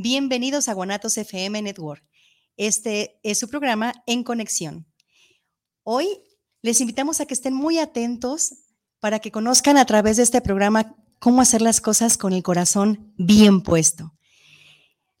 [0.00, 2.04] Bienvenidos a Guanatos FM Network.
[2.56, 4.86] Este es su programa En Conexión.
[5.82, 6.06] Hoy
[6.62, 8.54] les invitamos a que estén muy atentos
[9.00, 13.12] para que conozcan a través de este programa cómo hacer las cosas con el corazón
[13.16, 14.14] bien puesto.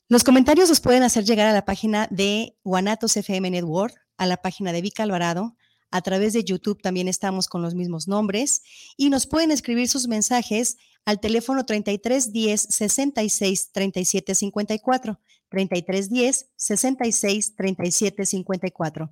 [0.06, 4.36] Los comentarios los pueden hacer llegar a la página de Guanatos FM Network, a la
[4.36, 5.56] página de Vica Alvarado,
[5.90, 8.62] a través de YouTube también estamos con los mismos nombres
[8.96, 18.26] y nos pueden escribir sus mensajes al teléfono 3310 66 37 54, 3310 66 37
[18.26, 19.10] 54,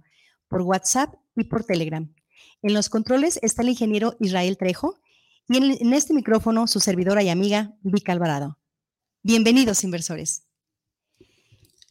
[0.48, 2.12] por WhatsApp y por Telegram.
[2.62, 5.00] En los controles está el ingeniero Israel Trejo
[5.48, 8.58] y en, este micrófono su servidora y amiga Vika Alvarado.
[9.22, 10.42] Bienvenidos, inversores.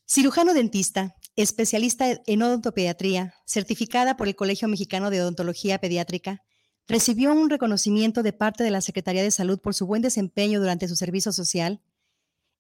[0.06, 6.44] Cirujano dentista, especialista en odontopediatría, certificada por el Colegio Mexicano de Odontología Pediátrica,
[6.88, 10.88] Recibió un reconocimiento de parte de la Secretaría de Salud por su buen desempeño durante
[10.88, 11.82] su servicio social.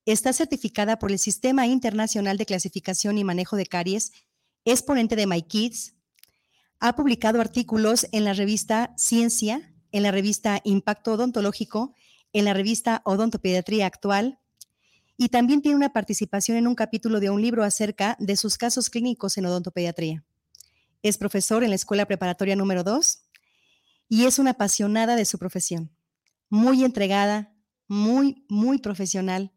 [0.06, 4.14] Está certificada por el Sistema Internacional de Clasificación y Manejo de Caries.
[4.64, 5.94] Es ponente de My Kids.
[6.80, 11.94] Ha publicado artículos en la revista Ciencia, en la revista Impacto Odontológico,
[12.34, 14.39] en la revista Odontopediatría Actual,
[15.17, 18.89] y también tiene una participación en un capítulo de un libro acerca de sus casos
[18.89, 20.23] clínicos en odontopediatría.
[21.02, 23.20] Es profesor en la Escuela Preparatoria número 2
[24.09, 25.95] y es una apasionada de su profesión,
[26.49, 27.55] muy entregada,
[27.87, 29.54] muy, muy profesional,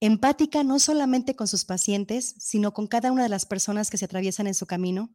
[0.00, 4.04] empática no solamente con sus pacientes, sino con cada una de las personas que se
[4.04, 5.14] atraviesan en su camino.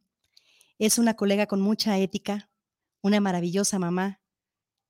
[0.80, 2.50] Es una colega con mucha ética,
[3.02, 4.22] una maravillosa mamá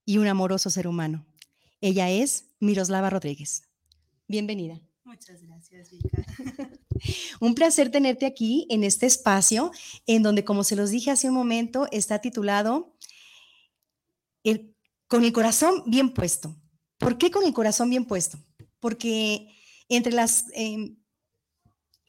[0.06, 1.26] y un amoroso ser humano.
[1.82, 3.73] Ella es Miroslava Rodríguez.
[4.28, 4.80] Bienvenida.
[5.04, 6.26] Muchas gracias, Vika.
[7.40, 9.72] un placer tenerte aquí en este espacio,
[10.08, 12.94] en donde, como se los dije hace un momento, está titulado
[15.14, 16.56] con el corazón bien puesto.
[16.98, 18.40] ¿Por qué con el corazón bien puesto?
[18.80, 19.48] Porque
[19.88, 20.98] entre las em,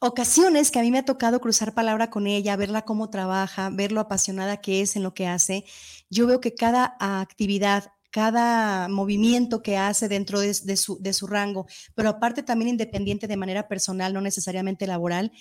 [0.00, 3.92] ocasiones que a mí me ha tocado cruzar palabra con ella, verla cómo trabaja, ver
[3.92, 5.66] lo apasionada que es en lo que hace,
[6.08, 11.66] yo veo que cada actividad, cada movimiento que hace dentro de, su, de su rango,
[11.96, 15.32] pero aparte también independiente de manera personal, no necesariamente laboral,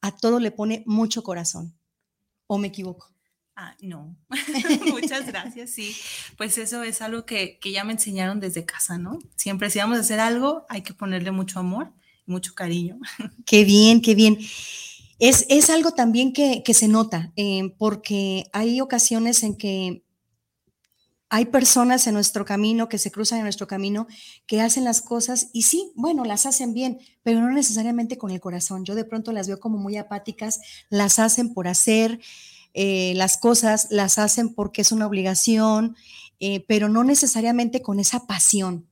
[0.00, 1.72] a todo le pone mucho corazón.
[2.48, 3.14] ¿O me equivoco?
[3.54, 4.16] Ah, no,
[4.90, 5.94] muchas gracias, sí.
[6.36, 9.20] Pues eso es algo que, que, ya me enseñaron desde casa, ¿no?
[9.36, 11.92] Siempre si vamos a hacer algo, hay que ponerle mucho amor,
[12.26, 12.98] mucho cariño.
[13.46, 14.36] Qué bien, qué bien.
[15.20, 20.02] Es, es algo también que, que se nota, eh, porque hay ocasiones en que
[21.30, 24.08] hay personas en nuestro camino, que se cruzan en nuestro camino,
[24.46, 28.40] que hacen las cosas y sí, bueno, las hacen bien, pero no necesariamente con el
[28.40, 28.84] corazón.
[28.84, 32.18] Yo de pronto las veo como muy apáticas, las hacen por hacer,
[32.74, 35.96] eh, las cosas las hacen porque es una obligación,
[36.40, 38.88] eh, pero no necesariamente con esa pasión,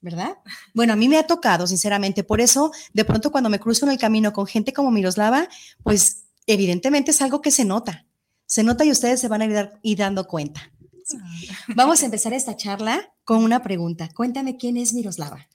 [0.00, 0.38] ¿verdad?
[0.72, 3.92] Bueno, a mí me ha tocado, sinceramente, por eso de pronto cuando me cruzo en
[3.92, 5.46] el camino con gente como Miroslava,
[5.82, 8.06] pues evidentemente es algo que se nota,
[8.46, 10.72] se nota y ustedes se van a ir, ir dando cuenta.
[11.20, 11.34] Ah.
[11.74, 14.08] Vamos a empezar esta charla con una pregunta.
[14.14, 15.48] Cuéntame quién es Miroslava.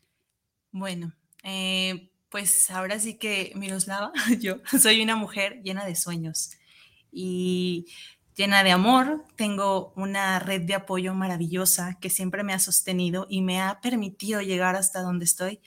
[0.72, 1.14] Bueno,
[1.44, 6.52] eh, pues ahora sí que Miroslava, yo soy una mujer llena de sueños
[7.12, 7.88] y
[8.36, 9.26] llena de amor.
[9.36, 14.42] Tengo una red de apoyo maravillosa que siempre me ha sostenido y me ha permitido
[14.42, 15.62] llegar hasta donde estoy.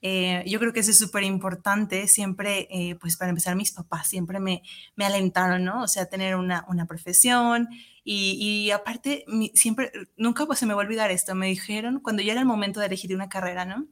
[0.00, 2.06] Eh, yo creo que eso es súper importante.
[2.08, 4.62] Siempre, eh, pues para empezar, mis papás siempre me,
[4.96, 5.82] me alentaron, ¿no?
[5.82, 7.68] O sea, tener una, una profesión
[8.10, 11.34] y, y aparte, siempre, nunca pues, se me va a olvidar esto.
[11.34, 13.86] Me dijeron, cuando ya era el momento de elegir una carrera, ¿no?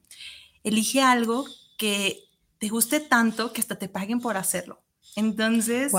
[0.63, 1.45] Elige algo
[1.77, 2.23] que
[2.57, 4.81] te guste tanto que hasta te paguen por hacerlo.
[5.15, 5.93] Entonces,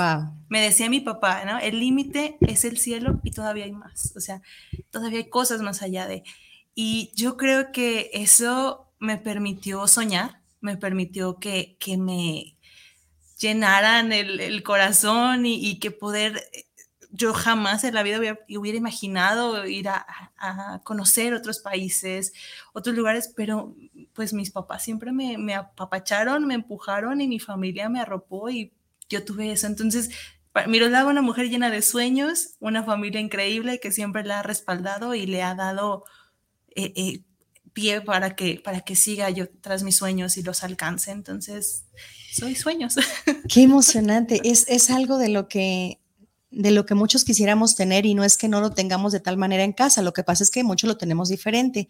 [0.48, 1.60] me decía mi papá, ¿no?
[1.60, 4.42] El límite es el cielo y todavía hay más, o sea,
[4.90, 6.24] todavía hay cosas más allá de...
[6.74, 12.56] Y yo creo que eso me permitió soñar, me permitió que, que me
[13.38, 16.42] llenaran el, el corazón y, y, que poder
[17.10, 20.06] yo jamás en la vida hubiera, imaginado ir a,
[20.36, 22.32] a, conocer otros países,
[22.72, 23.74] otros lugares, pero
[24.12, 28.72] pues mis papás siempre me, me apapacharon, me empujaron y mi familia me arropó y
[29.08, 29.66] yo tuve eso.
[29.66, 30.10] Entonces,
[30.66, 35.26] Miroslava, una mujer llena de sueños, una familia increíble que siempre la ha respaldado y
[35.26, 36.04] le ha dado
[36.74, 37.22] eh, eh,
[37.72, 41.10] pie para que, para que siga yo tras mis sueños y los alcance.
[41.10, 41.84] Entonces,
[42.32, 42.96] soy sueños.
[43.48, 44.40] Qué emocionante.
[44.44, 45.97] Es, es algo de lo que
[46.50, 49.36] de lo que muchos quisiéramos tener y no es que no lo tengamos de tal
[49.36, 51.88] manera en casa, lo que pasa es que muchos lo tenemos diferente,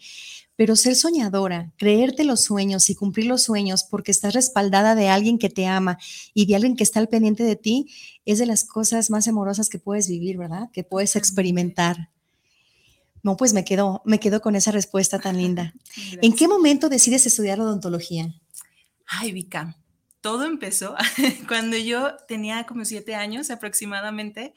[0.57, 5.39] pero ser soñadora, creerte los sueños y cumplir los sueños porque estás respaldada de alguien
[5.39, 5.99] que te ama
[6.35, 7.87] y de alguien que está al pendiente de ti,
[8.25, 10.71] es de las cosas más amorosas que puedes vivir, ¿verdad?
[10.73, 12.11] Que puedes experimentar.
[13.23, 15.75] No, pues me quedo, me quedo con esa respuesta tan linda.
[16.23, 18.35] ¿En qué momento decides estudiar odontología?
[19.07, 19.78] Ay, Vika,
[20.21, 20.97] todo empezó
[21.49, 24.55] cuando yo tenía como siete años aproximadamente.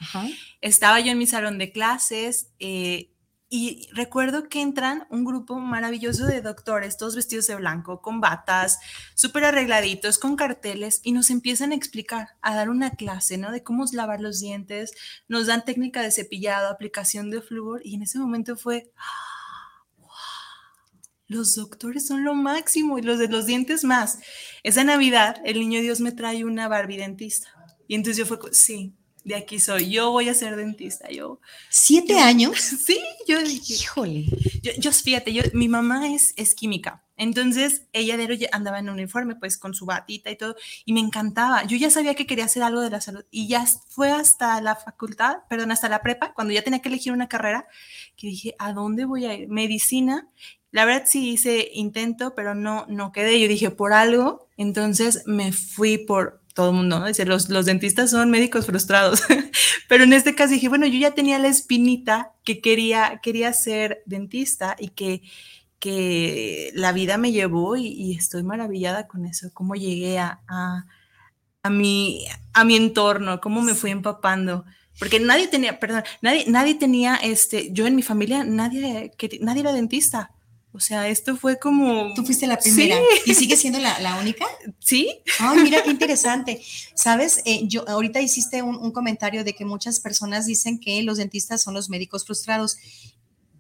[0.61, 3.11] Estaba yo en mi salón de clases eh,
[3.53, 8.79] y recuerdo que entran un grupo maravilloso de doctores, todos vestidos de blanco, con batas,
[9.13, 13.51] súper arregladitos, con carteles, y nos empiezan a explicar, a dar una clase, ¿no?
[13.51, 14.93] De cómo lavar los dientes,
[15.27, 18.89] nos dan técnica de cepillado, aplicación de flúor, y en ese momento fue,
[21.31, 24.19] los doctores son lo máximo y los de los dientes más.
[24.63, 27.47] Esa Navidad, el niño Dios me trae una Barbie dentista.
[27.87, 28.93] Y entonces yo fue, sí,
[29.23, 31.39] de aquí soy, yo voy a ser dentista, yo.
[31.69, 32.57] ¿Siete años?
[32.85, 34.25] Sí, yo dije, híjole.
[34.79, 39.35] Yo, fíjate, yo, mi mamá es, es química, entonces ella de andaba en un uniforme,
[39.35, 40.55] pues con su batita y todo,
[40.85, 41.63] y me encantaba.
[41.65, 44.75] Yo ya sabía que quería hacer algo de la salud, y ya fue hasta la
[44.75, 47.67] facultad, perdón, hasta la prepa, cuando ya tenía que elegir una carrera,
[48.17, 49.47] que dije, ¿a dónde voy a ir?
[49.49, 50.27] Medicina,
[50.71, 53.39] la verdad sí hice intento, pero no, no quedé.
[53.39, 57.07] Yo dije, por algo, entonces me fui por todo el mundo, ¿no?
[57.07, 59.23] Dice, los, los dentistas son médicos frustrados.
[59.88, 64.01] pero en este caso dije, bueno, yo ya tenía la espinita que quería, quería ser
[64.06, 65.21] dentista y que,
[65.79, 70.85] que la vida me llevó y, estoy maravillada con eso, cómo llegué a, a,
[71.63, 74.65] a, mi, a mi entorno, cómo me fui empapando
[75.00, 79.74] porque nadie tenía, perdón, nadie, nadie tenía, este, yo en mi familia, nadie, nadie era
[79.74, 80.31] dentista.
[80.73, 82.13] O sea, esto fue como...
[82.13, 82.97] Tú fuiste la primera.
[83.25, 84.45] ¿Y sigue siendo la, la única?
[84.79, 85.19] Sí.
[85.39, 86.62] Ay, mira qué interesante.
[86.95, 91.18] Sabes, eh, yo ahorita hiciste un, un, comentario de que muchas personas dicen que los
[91.18, 92.77] dentistas son los médicos frustrados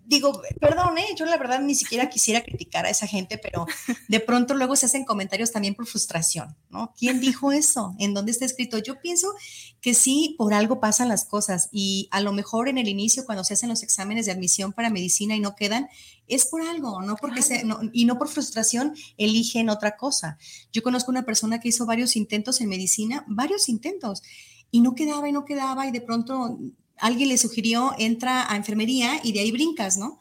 [0.05, 1.05] digo, perdón, ¿eh?
[1.15, 3.65] yo la verdad ni siquiera quisiera criticar a esa gente, pero
[4.07, 6.93] de pronto luego se hacen comentarios también por frustración, ¿no?
[6.97, 7.95] ¿Quién dijo eso?
[7.99, 8.77] ¿En dónde está escrito?
[8.77, 9.33] Yo pienso
[9.79, 13.43] que sí, por algo pasan las cosas y a lo mejor en el inicio cuando
[13.43, 15.89] se hacen los exámenes de admisión para medicina y no quedan,
[16.27, 20.37] es por algo, no porque se, y no por frustración eligen otra cosa.
[20.71, 24.23] Yo conozco una persona que hizo varios intentos en medicina, varios intentos,
[24.71, 26.57] y no quedaba y no quedaba y de pronto
[27.01, 30.19] alguien le sugirió, entra a enfermería y de ahí brincas, ¿no?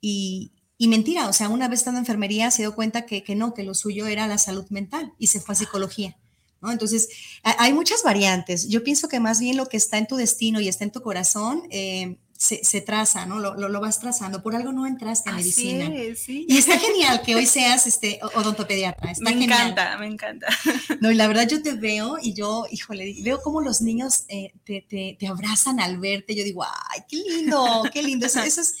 [0.00, 3.62] Y, mentira, o sea, una vez estando en enfermería se dio cuenta que, no, que
[3.62, 6.16] lo suyo era la salud mental y se fue a psicología.
[6.60, 6.72] ¿no?
[6.72, 7.08] Entonces,
[7.44, 8.68] hay muchas variantes.
[8.68, 11.00] Yo pienso que más bien lo que está en tu destino y está en tu
[11.00, 13.38] corazón, eh, se, traza, ¿no?
[13.38, 14.42] Lo, lo, vas trazando.
[14.42, 15.88] Por algo no entraste a medicina.
[16.16, 16.44] sí.
[16.48, 19.12] Y está genial que hoy seas este, odontopediatra.
[19.20, 20.48] me encanta, me encanta.
[21.00, 24.52] No, y la verdad yo te veo y yo, híjole, veo cómo los niños eh,
[24.64, 26.34] te, te, te, abrazan al verte.
[26.34, 28.26] Yo digo, ay, qué lindo, qué lindo.
[28.26, 28.74] Eso, es,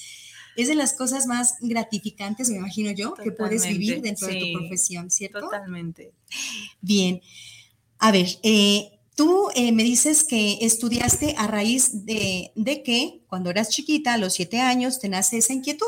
[0.56, 4.58] es, de las cosas más gratificantes, me imagino yo, que puedes vivir dentro de tu
[4.58, 5.40] profesión, ¿cierto?
[5.40, 6.12] Totalmente.
[6.80, 7.20] Bien.
[7.98, 12.50] A ver, eh, Tú eh, me dices que estudiaste a raíz de,
[12.84, 15.86] que cuando eras chiquita, a los siete años, te nace esa inquietud.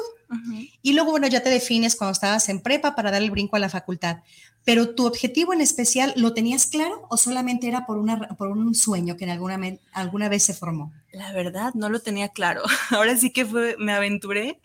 [0.82, 3.58] Y luego, bueno, ya te defines cuando estabas en prepa para dar el brinco a
[3.58, 4.18] la facultad.
[4.64, 8.72] Pero tu objetivo en especial, ¿lo tenías claro o solamente era por, una, por un
[8.76, 9.58] sueño que en alguna,
[9.90, 10.92] alguna vez se formó?
[11.12, 12.62] La verdad, no lo tenía claro.
[12.90, 14.60] Ahora sí que fue, me aventuré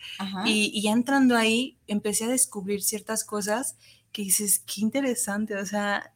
[0.45, 3.77] y, y ya entrando ahí, empecé a descubrir ciertas cosas
[4.11, 6.13] que dices, qué interesante, o sea,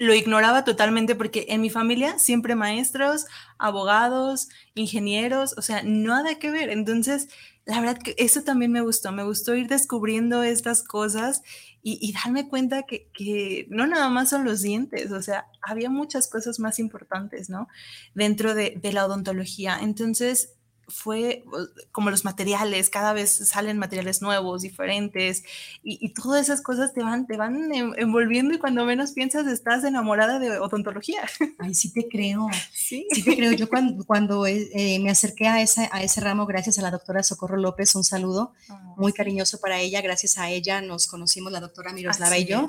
[0.00, 3.26] lo ignoraba totalmente porque en mi familia siempre maestros,
[3.58, 6.70] abogados, ingenieros, o sea, nada que ver.
[6.70, 7.28] Entonces,
[7.66, 11.42] la verdad que eso también me gustó, me gustó ir descubriendo estas cosas
[11.82, 16.60] y, darme cuenta que, no nada más son los dientes, o sea, había muchas cosas
[16.60, 17.68] más importantes, ¿no?
[18.14, 19.78] Dentro de, de la odontología.
[19.82, 20.54] Entonces,
[20.90, 21.44] fue
[21.92, 25.44] como los materiales, cada vez salen materiales nuevos, diferentes,
[25.82, 30.38] y, todas esas cosas te van, te van envolviendo y cuando menos piensas estás enamorada
[30.38, 31.22] de odontología.
[31.58, 33.52] Ay, sí te creo, sí, sí te creo.
[33.52, 37.22] Yo cuando, cuando eh, me acerqué a, esa, a ese ramo, gracias a la doctora
[37.22, 41.60] Socorro López, un saludo ah, muy cariñoso para ella, gracias a ella nos conocimos la
[41.60, 42.68] doctora Miroslava y yo.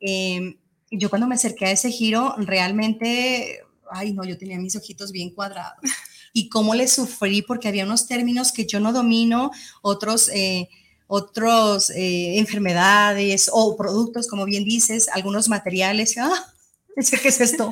[0.00, 0.56] Em,
[0.90, 5.30] yo cuando me acerqué a ese giro, realmente, ay no, yo tenía mis ojitos bien
[5.30, 5.78] cuadrados
[6.36, 9.50] y cómo le sufrí porque había unos términos que yo no domino,
[9.82, 10.28] otros...
[10.28, 10.68] Eh,
[11.08, 16.16] otros eh, enfermedades o productos, como bien dices, algunos materiales.
[16.20, 16.52] ¡Ah!
[16.96, 17.70] ¿Qué es esto?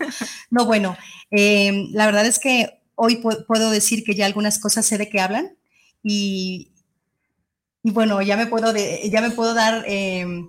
[0.50, 0.96] No, bueno,
[1.32, 5.20] em, la verdad es que hoy puedo decir que ya algunas cosas sé de qué
[5.20, 5.56] hablan
[6.00, 6.68] y,
[7.82, 10.48] y bueno, ya me puedo, ya me puedo dar em,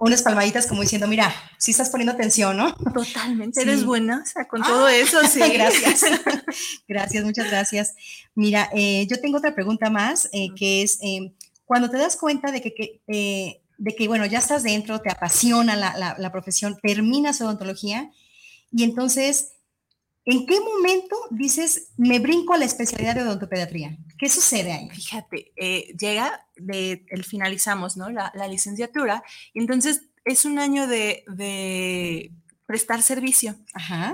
[0.00, 2.74] unas palmaditas como diciendo, mira, sí estás poniendo atención, ¿no?
[2.74, 5.40] Totalmente, eres buena, o sea, con todo ah, eso, sí.
[5.52, 6.02] gracias.
[6.88, 7.94] gracias, muchas gracias.
[8.34, 11.34] Mira, eh, yo tengo otra pregunta más, eh, que es, em,
[11.66, 15.76] cuando te das cuenta de que, eh, de que bueno, ya estás dentro, te apasiona
[15.76, 18.10] la, la, profesión, terminas odontología
[18.72, 19.52] y entonces,
[20.30, 23.96] ¿en qué momento dices, me brinco a la especialidad de odontopediatría?
[24.18, 24.90] ¿Qué sucede ahí?
[24.90, 28.10] Fíjate, eh, llega, de, el, finalizamos, ¿no?
[28.10, 29.22] La, la, licenciatura
[29.54, 32.32] y entonces es un año de, de
[32.66, 33.56] prestar servicio.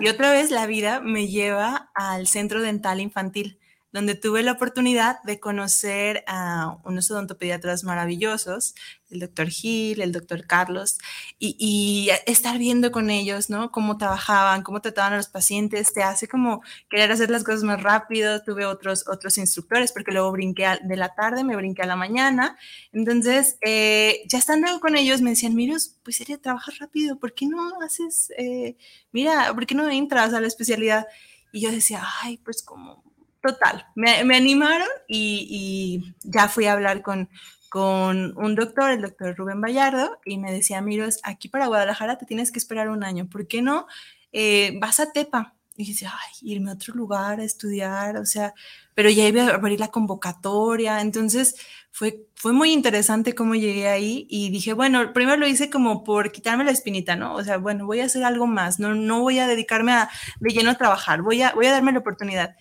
[0.01, 3.59] Y otra vez la vida me lleva al centro dental infantil
[3.93, 8.75] donde tuve la oportunidad de conocer a unos odontopediatras maravillosos,
[9.11, 10.99] el doctor Gil, el doctor Carlos,
[11.39, 13.71] y, estar viendo con ellos, ¿no?
[13.71, 17.83] Cómo trabajaban, cómo trataban a los pacientes, te hace como querer hacer las cosas más
[17.83, 18.43] rápido.
[18.43, 22.59] Tuve otros, otros instructores, porque luego brinqué de la tarde, me brinqué a la mañana.
[22.93, 27.47] Entonces, eh, ya estando con ellos, me decían, Miros, pues sería trabajar rápido, ¿por qué
[27.47, 28.77] no haces, eh,
[29.13, 31.07] mira, ¿por qué no entras a la especialidad?
[31.53, 33.06] Y yo decía, ay, pues como
[33.43, 37.29] total, me, animaron y, ya fui a hablar con,
[37.69, 42.27] con un doctor, el doctor Rubén Vallardo, y me decía, Miros, aquí para Guadalajara te
[42.27, 43.87] tienes que esperar un año, ¿por qué no?
[44.33, 45.55] Eh, vas a Tepa.
[45.79, 48.55] Y dice, ay, irme a otro lugar a estudiar, o sea,
[48.95, 51.55] pero ya iba a abrir la convocatoria, entonces
[51.93, 56.33] fue, fue muy interesante cómo llegué ahí y dije, bueno, primero lo hice como por
[56.33, 57.35] quitarme la espinita, ¿no?
[57.35, 60.09] O sea, bueno, voy a hacer algo más, no, no voy a dedicarme a,
[60.41, 62.57] de lleno a trabajar, voy a, voy a darme la oportunidad.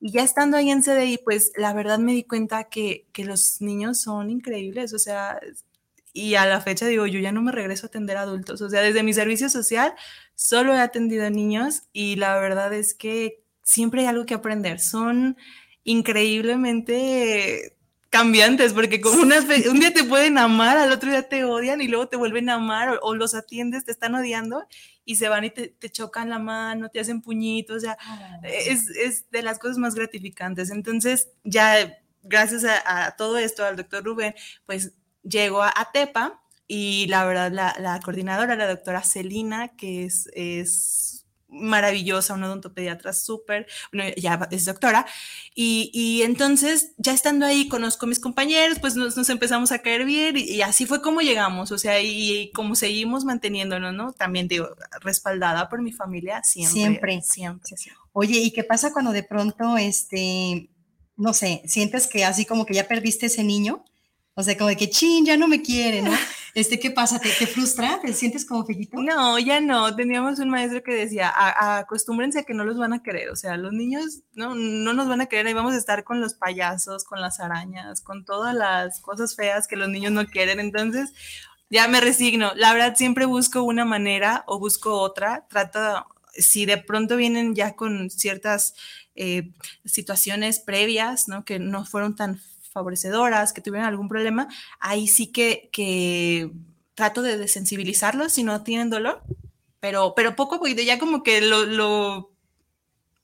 [0.00, 3.60] Y ya estando ahí en CDI, pues la verdad me di cuenta que, que los
[3.60, 5.38] niños son increíbles, o sea,
[6.12, 8.80] y a la fecha digo, yo ya no me regreso a atender adultos, o sea,
[8.82, 9.94] desde mi servicio social
[10.34, 15.36] solo he atendido niños y la verdad es que siempre hay algo que aprender, son
[15.84, 17.76] increíblemente
[18.10, 21.86] cambiantes, porque como una, un día te pueden amar, al otro día te odian y
[21.86, 24.66] luego te vuelven a amar o, los atiendes, te están odiando
[25.04, 27.96] y se van y te, chocan la mano, te hacen puñitos, o sea,
[28.42, 30.70] es, es, de las cosas más gratificantes.
[30.70, 34.34] Entonces, ya gracias a, todo esto, al doctor Rubén,
[34.66, 40.04] pues llego a, a Tepa y la verdad, la, la, coordinadora, la doctora Celina, que
[40.04, 41.09] es, es
[41.50, 45.06] maravillosa, una odontopediatra súper, bueno, ya es doctora,
[45.54, 49.80] y, y, entonces ya estando ahí conozco a mis compañeros, pues nos, nos empezamos a
[49.80, 54.12] caer bien y, así fue como llegamos, o sea, y, como seguimos manteniéndonos, ¿no?
[54.12, 54.68] También digo,
[55.00, 56.72] respaldada por mi familia siempre.
[56.72, 57.22] Siempre.
[57.22, 57.76] Siempre.
[58.12, 60.70] Oye, ¿y qué pasa cuando de pronto, este,
[61.16, 63.84] no sé, sientes que así como que ya perdiste ese niño?
[64.34, 66.12] O sea, como de que, chin, ya no me quiere, ¿no?
[66.54, 67.18] Este, ¿Qué pasa?
[67.18, 68.00] ¿Te, frustra?
[68.00, 69.00] ¿Te sientes como fequito?
[69.00, 69.94] No, ya no.
[69.94, 71.32] Teníamos un maestro que decía,
[71.78, 73.30] acostúmbrense a que no los van a querer.
[73.30, 76.20] O sea, los niños no, no nos van a querer y vamos a estar con
[76.20, 80.60] los payasos, con las arañas, con todas las cosas feas que los niños no quieren.
[80.60, 81.12] Entonces,
[81.70, 82.52] ya me resigno.
[82.56, 85.46] La verdad, siempre busco una manera o busco otra.
[85.48, 88.74] Trato, si de pronto vienen ya con ciertas
[89.14, 89.52] eh,
[89.84, 91.44] situaciones previas, ¿no?
[91.44, 92.40] Que no fueron tan
[92.80, 96.50] favorecedoras, que tuvieron algún problema, ahí sí que, que
[96.94, 99.22] trato de desensibilizarlos si no tienen dolor,
[99.80, 102.32] pero, pero poco a poco, ya como que lo, lo,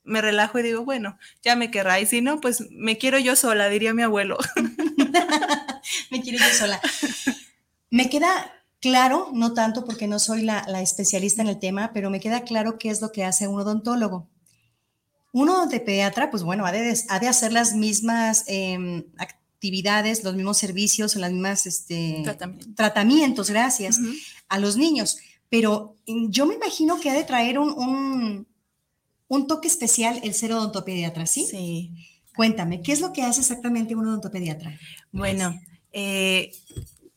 [0.03, 3.35] me relajo y digo, bueno, ya me querrá, y si no, pues me quiero yo
[3.35, 4.37] sola, diría mi abuelo.
[6.11, 6.81] me quiero yo sola.
[7.89, 12.09] Me queda claro, no tanto porque no soy la, la, especialista en el tema, pero
[12.09, 14.27] me queda claro qué es lo que hace un odontólogo.
[15.33, 19.05] Uno de pediatra, pues bueno, ha de, ha de hacer las mismas eh,
[19.57, 22.23] actividades, los mismos servicios, las mismas este,
[22.75, 23.99] tratamientos, gracias,
[24.47, 25.17] a los niños.
[25.49, 28.45] Pero mm, yo me imagino que ha de traer un,
[29.27, 31.47] un, toque especial el ser odontopediatra, ¿sí?
[31.49, 31.91] Sí.
[32.35, 34.77] Cuéntame, ¿qué es lo que hace exactamente un odontopediatra?
[35.11, 35.59] Bueno,
[35.91, 36.51] eh,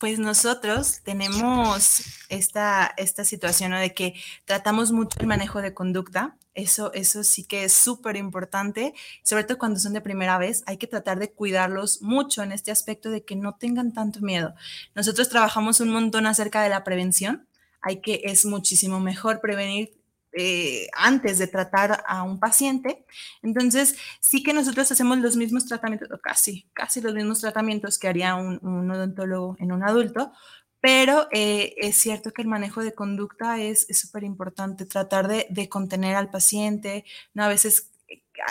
[0.00, 4.14] pues nosotros tenemos esta, esta situación de que
[4.47, 6.38] tratamos mucho el manejo de conducta.
[6.54, 10.64] Eso, eso sí que es súper importante, sobre todo cuando son de primera vez.
[10.66, 14.54] Hay que tratar de cuidarlos mucho en este aspecto de que no tengan tanto miedo.
[14.95, 17.47] Nosotros trabajamos un montón acerca de la prevención.
[17.83, 20.00] Hay que, es muchísimo mejor prevenir
[20.32, 23.04] eh, antes de tratar a un paciente.
[23.42, 28.08] Entonces, sí que nosotros hacemos los mismos tratamientos, o casi, casi los mismos tratamientos que
[28.08, 30.32] haría un, odontólogo en un adulto,
[30.80, 35.68] pero eh, es cierto que el manejo de conducta es súper importante, tratar de, de,
[35.68, 37.44] contener al paciente, ¿no?
[37.44, 37.89] A veces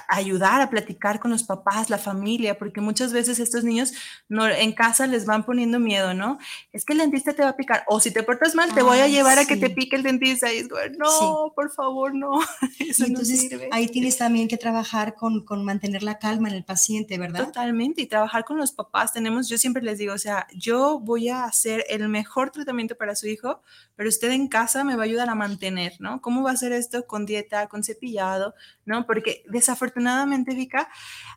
[0.07, 3.93] ayudar a platicar con los papás, la familia, porque muchas veces estos niños
[4.27, 6.37] no, en casa les van poniendo miedo, ¿no?
[6.71, 8.99] Es que el dentista te va a picar, o si te portas mal, te voy
[8.99, 10.51] a llevar a que te pique el dentista.
[10.53, 12.39] Y es, no, por favor, no.
[12.79, 17.17] Eso entonces, ahí tienes también que trabajar con, con, mantener la calma en el paciente,
[17.17, 17.45] ¿verdad?
[17.45, 19.13] Totalmente, y trabajar con los papás.
[19.13, 23.15] Tenemos, yo siempre les digo, o sea, yo voy a hacer el mejor tratamiento para
[23.15, 23.61] su hijo,
[23.95, 26.21] pero usted en casa me va a ayudar a mantener, ¿no?
[26.21, 28.53] ¿Cómo va a hacer esto con dieta, con cepillado,
[28.85, 29.05] ¿no?
[29.05, 29.43] Porque
[29.79, 30.89] desafortunadamente, Vika,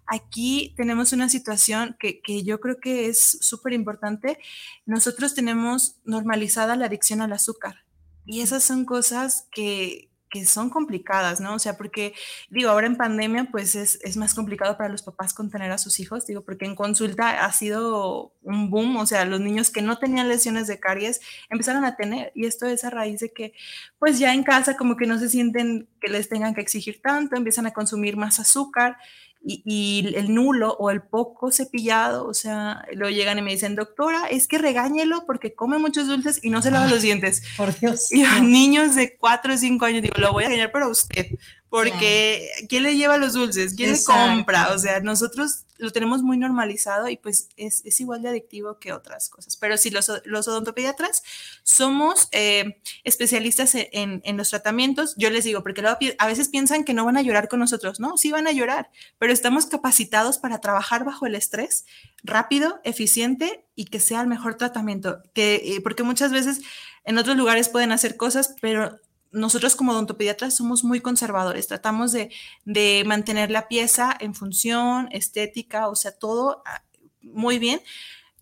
[0.07, 4.39] aquí tenemos una situación que, que yo creo que es súper importante.
[4.85, 7.85] Nosotros tenemos normalizada la adicción al azúcar
[8.27, 11.55] y esas son cosas que, que son complicadas, ¿no?
[11.55, 12.15] O sea, porque
[12.49, 16.27] digo, ahora en pandemia pues es, más complicado para los papás contener a sus hijos,
[16.27, 20.31] digo, porque en consulta ha sido un boom, o sea, los niños que no tenían
[20.31, 21.21] lesiones de caries
[21.51, 23.53] empezaron a tener y esto es a raíz de que
[23.99, 27.37] pues ya en casa como que no se sienten que les tengan que exigir tanto,
[27.37, 28.97] empiezan a consumir más azúcar
[29.45, 34.27] y, el nulo o el poco cepillado, o sea, lo llegan y me dicen, doctora,
[34.27, 37.43] es que regáñelo porque come muchos dulces y no se lava los dientes.
[37.57, 38.13] Por Dios.
[38.13, 41.27] Y niños de 4 o 5 años, digo, lo voy a regañar para usted,
[41.73, 43.73] porque ¿quién le lleva los dulces?
[43.75, 44.75] ¿Quién le compra?
[44.75, 48.93] O sea, nosotros lo tenemos muy normalizado y pues es, es igual de adictivo que
[48.93, 49.57] otras cosas.
[49.57, 51.23] Pero sí, los, los odontopediatras
[51.63, 55.15] somos eh, especialistas en, en, los tratamientos.
[55.17, 55.83] Yo les digo, porque
[56.19, 58.01] a veces piensan que no van a llorar con nosotros.
[58.01, 61.87] No, sí van a llorar, pero estamos capacitados para trabajar bajo el estrés
[62.23, 65.23] rápido, eficiente y que sea el mejor tratamiento.
[65.33, 66.61] Que, eh, porque muchas veces
[67.07, 69.01] en otros lugares pueden hacer cosas, pero
[69.33, 72.31] nosotros como odontopediatras somos muy conservadores, tratamos de,
[73.07, 76.83] mantener la pieza en función, estética, o sea, todo ah,
[77.23, 77.81] muy bien.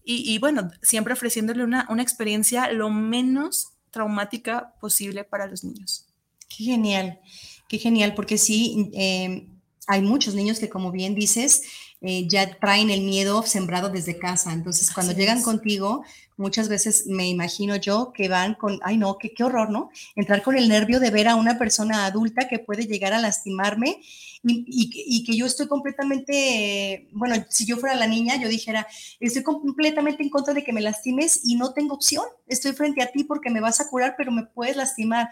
[0.03, 6.07] Y, bueno, siempre ofreciéndole una, experiencia lo menos traumática posible para los niños.
[6.49, 7.21] Qué genial,
[7.69, 9.47] qué genial, porque sí, eh,
[9.87, 11.63] hay muchos niños que, como bien dices,
[12.01, 14.53] eh, ya traen el miedo sembrado desde casa.
[14.53, 16.03] Entonces, cuando llegan contigo,
[16.41, 19.91] muchas veces me imagino yo que van con, ay no, qué, qué horror, ¿no?
[20.17, 24.01] Entrar con el nervio de ver a una persona adulta que puede llegar a lastimarme
[24.43, 28.87] y, y, que yo estoy completamente, bueno, si yo fuera la niña, yo dijera,
[29.21, 33.13] estoy completamente en contra de que me lastimes y no tengo opción, estoy frente a
[33.13, 35.29] ti porque me vas a curar, pero me puedes lastimar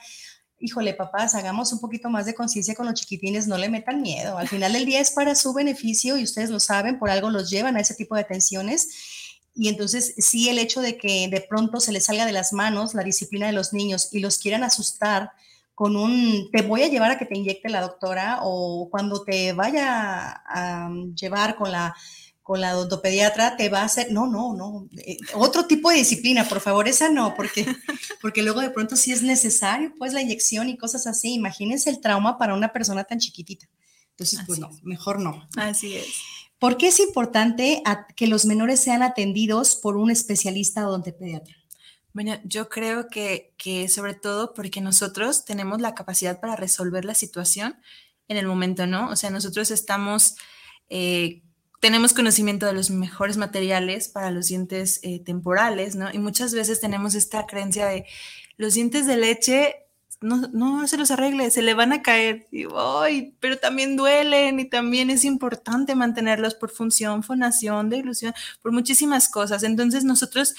[0.60, 4.38] híjole, papás, hagamos un poquito más de conciencia con los chiquitines, no le metan miedo.
[4.38, 7.48] Al final del día es para su beneficio y ustedes lo saben, por algo los
[7.48, 8.88] llevan a ese tipo de atenciones
[9.54, 12.94] y entonces sí el hecho de que de pronto se les salga de las manos
[12.94, 15.32] la disciplina de los niños y los quieran asustar
[15.74, 19.52] con un, te voy a llevar a que te inyecte la doctora o cuando te
[19.52, 21.94] vaya a llevar con la
[22.48, 26.48] con la odontopediatra te va a hacer, no, no, no, eh, otro tipo de disciplina,
[26.48, 27.66] por favor, esa no, porque,
[28.22, 32.00] porque luego de pronto sí es necesario, pues la inyección y cosas así, imagínense el
[32.00, 33.68] trauma para una persona tan chiquitita.
[34.12, 35.46] Entonces, pues no, mejor no.
[35.58, 36.06] Así es.
[36.58, 37.82] ¿Por qué es importante
[38.16, 41.56] que los menores sean atendidos por un especialista odontopediatra?
[42.12, 47.14] Bueno, yo creo que, que, sobre todo porque nosotros tenemos la capacidad para resolver la
[47.14, 47.76] situación
[48.26, 49.08] en el momento, ¿no?
[49.10, 50.36] O sea, nosotros estamos,
[50.88, 51.42] eh,
[51.80, 56.12] tenemos conocimiento de los mejores materiales para los dientes eh, temporales, ¿no?
[56.12, 58.04] Y muchas veces tenemos esta creencia de
[58.56, 59.87] los dientes de leche
[60.20, 62.48] no, no se los arregle, se le van a caer.
[62.50, 62.66] Y,
[63.40, 69.62] pero también duelen y también es importante mantenerlos por función, fonación, ilusión, por muchísimas cosas.
[69.62, 70.54] Entonces nosotros,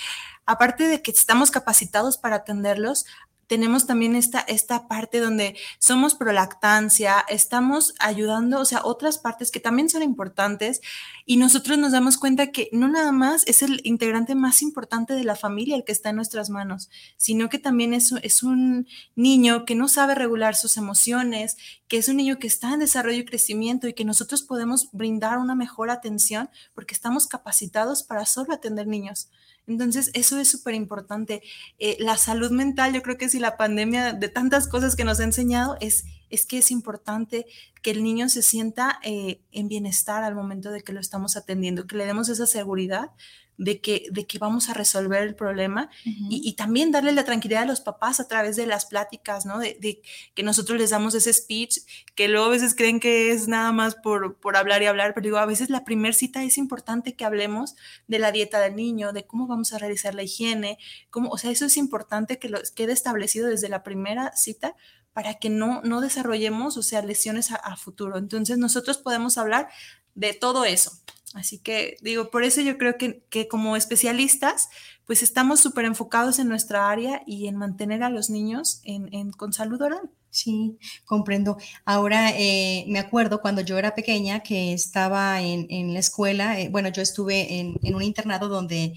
[0.46, 3.06] aparte de que estamos capacitados para atenderlos,
[3.50, 9.60] tenemos también esta, esta parte donde somos prolactancia, estamos ayudando, o sea, otras partes que
[9.60, 10.82] también son importantes
[11.26, 15.24] y nosotros nos damos cuenta que no nada más es el integrante más importante de
[15.24, 19.66] la familia el que está en nuestras manos, sino que también es, es un niño
[19.66, 21.58] que no sabe regular sus emociones,
[21.88, 25.40] que es un niño que está en desarrollo y crecimiento y que nosotros podemos brindar
[25.40, 29.32] una mejor atención porque estamos capacitados para solo atender niños.
[29.70, 31.42] Entonces, eso es súper importante.
[31.78, 35.20] Eh, la salud mental, yo creo que si la pandemia de tantas cosas que nos
[35.20, 37.46] ha enseñado es, es que es importante
[37.82, 41.88] que el niño se sienta eh, en bienestar al momento de que lo estamos atendiendo,
[41.88, 43.12] que le demos esa seguridad
[43.60, 47.66] de que, de que vamos a resolver el problema y, también darle la tranquilidad a
[47.66, 49.60] los papás a través de las pláticas, ¿no?
[49.60, 50.02] De,
[50.34, 51.80] que nosotros les damos ese speech,
[52.16, 55.26] que luego a veces creen que es nada más por, por hablar y hablar, pero
[55.26, 57.76] digo, a veces la primera cita es importante que hablemos
[58.08, 60.78] de la dieta del niño, de cómo vamos a realizar la higiene,
[61.10, 64.76] cómo, o sea, eso es importante que lo quede establecido desde la primera cita
[65.20, 68.18] para que no, no desarrollemos, o sea, lesiones a, a futuro.
[68.18, 69.68] Entonces nosotros podemos hablar
[70.16, 70.94] de todo eso.
[71.34, 74.70] Así que digo, por eso yo creo que, como especialistas,
[75.06, 79.52] pues estamos súper enfocados en nuestra área y en mantener a los niños en, con
[79.52, 80.10] salud oral.
[80.30, 81.58] Sí, comprendo.
[81.84, 86.88] Ahora eh, me acuerdo cuando yo era pequeña que estaba en, la escuela, eh, bueno,
[86.88, 88.96] yo estuve en, un internado donde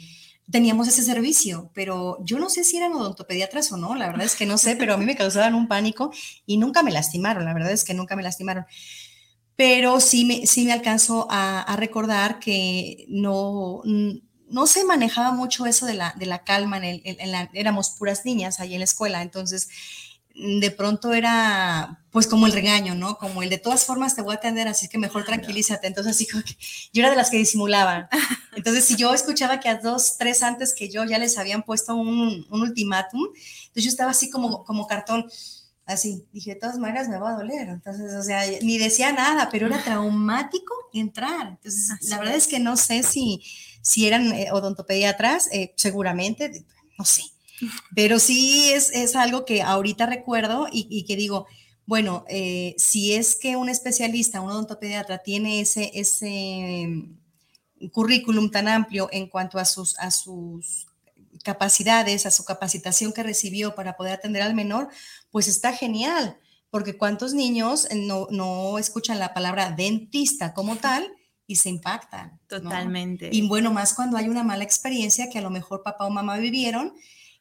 [0.50, 4.34] teníamos ese servicio, pero yo no sé si eran odontopediatras o no, la verdad es
[4.34, 6.12] que no sé, pero a mí me causaban un pánico
[6.46, 8.66] y nunca me lastimaron, la verdad es que nunca me lastimaron.
[9.54, 15.86] Pero sí me, sí me alcanzo a, recordar que no, no se manejaba mucho eso
[15.86, 19.68] de la, de la calma, en, el, éramos puras niñas ahí en la escuela, entonces
[20.34, 23.16] de pronto era pues como el regaño, ¿no?
[23.16, 25.86] Como el de todas formas te voy a atender, así que mejor tranquilízate.
[25.86, 26.54] Entonces, así como que
[26.92, 28.06] yo era de las que disimulaban.
[28.54, 31.94] Entonces, si yo escuchaba que a dos, tres antes que yo ya les habían puesto
[31.96, 35.26] un, un ultimátum, entonces yo estaba así como, como cartón,
[35.86, 37.70] así, dije, de todas maneras me va a doler.
[37.70, 41.48] Entonces, o sea, ni decía nada, pero era traumático entrar.
[41.48, 43.42] Entonces, la verdad es que no sé si,
[43.80, 46.66] si eran eh, odontopediatras, eh, seguramente,
[46.98, 47.22] no sé
[47.94, 51.46] pero sí es, es algo que ahorita recuerdo y, que digo,
[51.86, 58.68] bueno, eh, si es que un especialista, un odontopediatra tiene ese, ese mm, currículum tan
[58.68, 60.86] amplio en cuanto a sus, a sus
[61.42, 64.88] capacidades, a su capacitación que recibió para poder atender al menor,
[65.30, 66.38] pues está genial,
[66.70, 71.10] porque cuántos niños no, no escuchan la palabra dentista como tal
[71.46, 72.40] y se impactan.
[72.46, 73.28] Totalmente.
[73.32, 76.38] Y bueno, más cuando hay una mala experiencia que a lo mejor papá o mamá
[76.38, 76.94] vivieron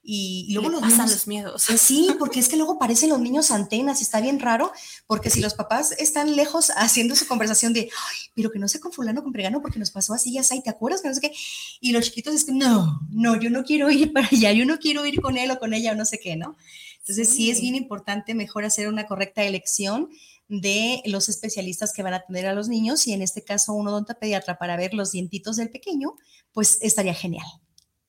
[0.04, 1.66] y, luego los pasan los miedos.
[1.68, 4.72] Pues sí, porque es que luego parecen los niños antenas y está bien raro,
[5.06, 8.80] porque si los papás están lejos haciendo su conversación de, Ay, pero que no sé
[8.80, 11.02] con fulano, con pregano, porque nos pasó así, ya sé, ¿te acuerdas?
[11.02, 11.34] Que no sé qué.
[11.80, 14.78] Y los chiquitos es que, no, no, yo no quiero ir para allá, yo no
[14.80, 16.58] quiero ir con él o con ella o no sé qué, ¿no?
[17.00, 20.10] Entonces sí, es bien importante mejor hacer una correcta elección
[20.48, 23.88] de los especialistas que van a atender a los niños y en este caso un
[23.88, 26.16] odontopediatra para ver los dientitos del pequeño,
[26.52, 27.46] pues estaría genial.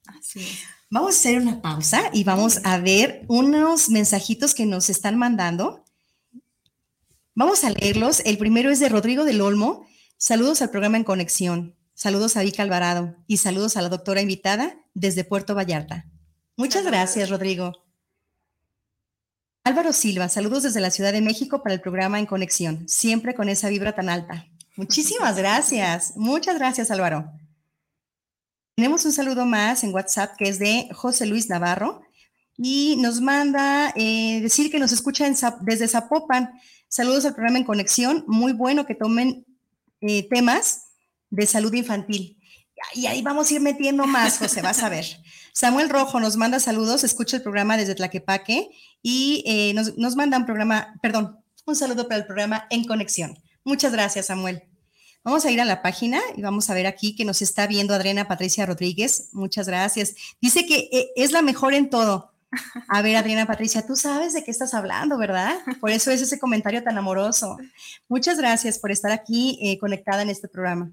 [0.06, 0.58] Así es.
[0.92, 5.86] Vamos a hacer una pausa y vamos a ver unos mensajitos que nos están mandando.
[7.34, 8.20] Vamos a leerlos.
[8.26, 9.86] El primero es de Rodrigo del Olmo.
[10.18, 11.78] Saludos al programa En Conexión.
[11.94, 16.04] Saludos a Vika Alvarado y saludos a la doctora invitada desde Puerto Vallarta.
[16.58, 17.72] Muchas gracias, Rodrigo.
[19.64, 23.48] Álvaro Silva, saludos desde la Ciudad de México para el programa En Conexión, siempre con
[23.48, 24.46] esa vibra tan alta.
[24.76, 26.12] Muchísimas gracias.
[26.16, 27.32] Muchas gracias, Álvaro.
[28.74, 32.02] Tenemos un saludo más en WhatsApp que es de José Luis Navarro
[32.56, 35.30] y nos manda eh, decir que nos escucha
[35.60, 36.50] desde Zapopan.
[36.88, 38.24] Saludos al programa En Conexión.
[38.26, 39.44] Muy bueno que tomen
[40.00, 40.88] eh, temas
[41.30, 42.38] de salud infantil.
[42.94, 45.04] Y ahí vamos a ir metiendo más, José, vas a ver.
[45.52, 48.70] Samuel Rojo nos manda saludos, escucha el programa desde Tlaquepaque
[49.02, 53.38] y eh, nos, nos manda un programa, perdón, un saludo para el programa En Conexión.
[53.64, 54.71] Muchas gracias, Samuel.
[55.24, 57.94] Vamos a ir a la página y vamos a ver aquí que nos está viendo
[57.94, 59.28] Adriana Patricia Rodríguez.
[59.32, 60.14] Muchas gracias.
[60.40, 62.32] Dice que eh, es la mejor en todo.
[62.88, 65.56] A ver, Adriana Patricia, tú sabes de qué estás hablando, ¿verdad?
[65.80, 67.56] Por eso es ese comentario tan amoroso.
[68.08, 70.92] Muchas gracias por estar aquí eh, conectada en este programa.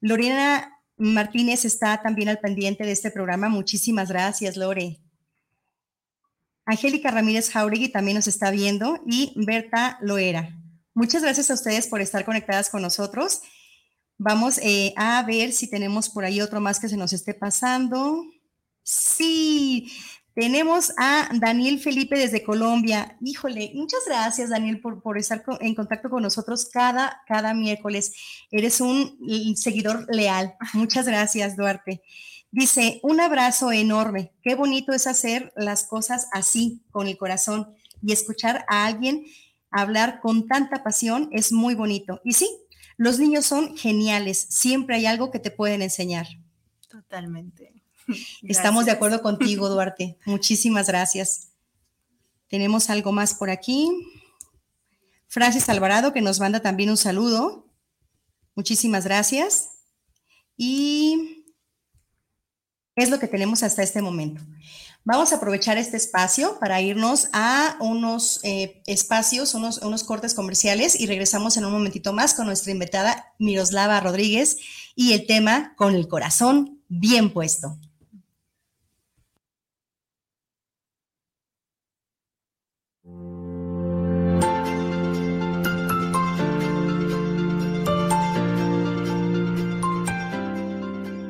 [0.00, 3.48] Lorena Martínez está también al pendiente de este programa.
[3.48, 5.00] Muchísimas gracias, Lore.
[6.66, 10.57] Angélica Ramírez Jauregui también nos está viendo y Berta Loera.
[10.98, 13.42] Muchas gracias a ustedes por estar conectadas con nosotros.
[14.16, 18.24] Vamos eh, a ver si tenemos por ahí otro más que se nos esté pasando.
[18.82, 19.92] Sí,
[20.34, 23.16] tenemos a Daniel Felipe desde Colombia.
[23.20, 28.14] Híjole, muchas gracias Daniel por, estar en contacto con nosotros cada, cada miércoles.
[28.50, 30.56] Eres un seguidor leal.
[30.72, 32.02] Muchas gracias, Duarte.
[32.50, 34.32] Dice, un abrazo enorme.
[34.42, 39.24] Qué bonito es hacer las cosas así, con el corazón, y escuchar a alguien
[39.70, 42.20] hablar con tanta pasión es muy bonito.
[42.24, 42.48] Y sí,
[42.96, 46.26] los niños son geniales, siempre hay algo que te pueden enseñar.
[46.88, 47.82] Totalmente.
[48.42, 50.18] Estamos de acuerdo contigo, Duarte.
[50.24, 51.48] Muchísimas gracias.
[52.48, 53.90] Tenemos algo más por aquí.
[55.28, 57.66] Francis Alvarado, que nos manda también un saludo.
[58.54, 59.70] Muchísimas gracias.
[60.56, 61.44] Y
[62.96, 64.42] es lo que tenemos hasta este momento.
[65.10, 71.00] Vamos a aprovechar este espacio para irnos a unos eh, espacios, unos, unos cortes comerciales
[71.00, 74.58] y regresamos en un momentito más con nuestra invitada Miroslava Rodríguez
[74.94, 77.78] y el tema con el corazón bien puesto.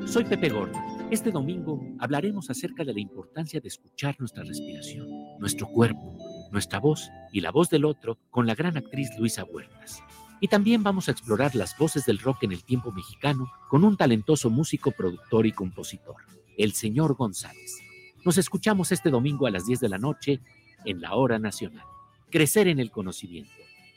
[0.09, 5.07] Soy Pepe Gordo este domingo hablaremos acerca de la importancia de escuchar nuestra respiración,
[5.39, 6.19] nuestro cuerpo,
[6.53, 10.03] nuestra voz y la voz del otro con la gran actriz Luisa Huertas.
[10.41, 13.97] Y también vamos a explorar las voces del rock en el tiempo mexicano con un
[13.97, 16.17] talentoso músico, productor y compositor,
[16.59, 17.79] el señor González.
[18.25, 20.41] Nos escuchamos este domingo a las 10 de la noche
[20.85, 21.85] en la Hora Nacional.
[22.31, 23.51] crecer en el conocimiento,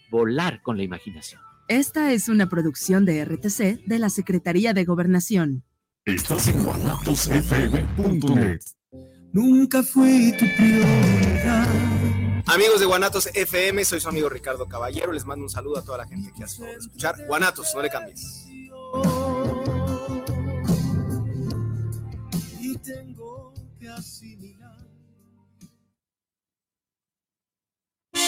[0.10, 1.42] volar con la imaginación.
[1.68, 5.66] Esta es una producción de RTC de la Secretaría de Gobernación.
[6.06, 8.60] Estás en guanatosfm.net.
[9.34, 11.68] Nunca fui tu prioridad.
[12.48, 15.12] Amigos de Guanatos FM, soy su amigo Ricardo Caballero.
[15.12, 17.24] Les mando un saludo a toda la gente que hace escuchar.
[17.28, 18.48] Guanatos, no le cambies.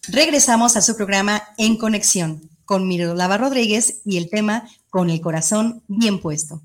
[0.09, 5.83] Regresamos a su programa En Conexión con Miroslava Rodríguez y el tema Con el corazón
[5.89, 6.61] bien puesto.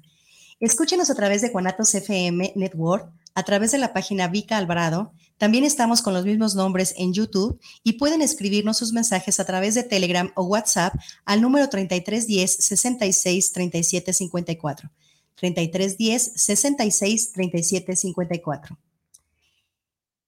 [0.61, 5.11] Escúchenos a través de Guanatos FM Network, a través de la página Vica Alvarado.
[5.37, 9.75] También estamos con los mismos nombres en YouTube y pueden escribirnos sus mensajes a través
[9.75, 14.91] de Telegram o WhatsApp al número 3310 66 37 54.
[15.35, 18.79] 3310 66 37 54.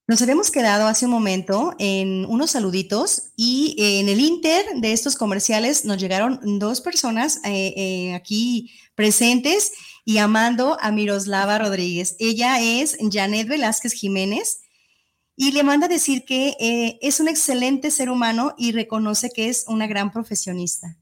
[0.09, 5.17] Nos habíamos quedado hace un momento en unos saluditos y en el inter de estos
[5.17, 9.73] comerciales nos llegaron dos personas eh, eh, aquí presentes
[10.07, 12.17] y amando a Miroslava Rodríguez.
[12.21, 14.63] Ella es Janet Velázquez Jiménez
[15.37, 19.67] y le manda decir que eh, es un excelente ser humano y reconoce que es
[19.69, 20.97] una gran profesionista.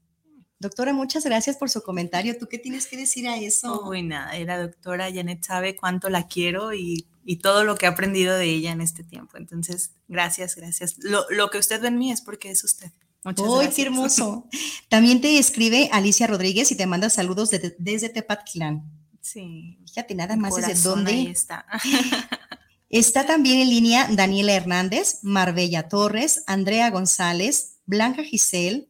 [0.59, 2.37] Doctora, muchas gracias por su comentario.
[2.37, 3.83] ¿Tú qué tienes que decir a eso?
[3.87, 7.89] Uy, nada, la doctora Janet sabe cuánto la quiero y y todo lo que he
[7.89, 9.35] aprendido de ella en este tiempo.
[9.35, 10.95] Entonces, gracias, gracias.
[10.99, 12.89] Lo, que usted ve en mí es porque es usted.
[13.25, 14.47] Muchas ¡Uy, qué hermoso!
[14.89, 18.89] También te escribe Alicia Rodríguez y te manda saludos desde Tepatquilán.
[19.19, 19.77] Sí.
[19.85, 21.11] Fíjate, nada más desde dónde.
[21.11, 21.65] Ahí está.
[22.89, 28.87] está también en línea Daniela Hernández, Marbella Torres, Andrea González, Blanca Giselle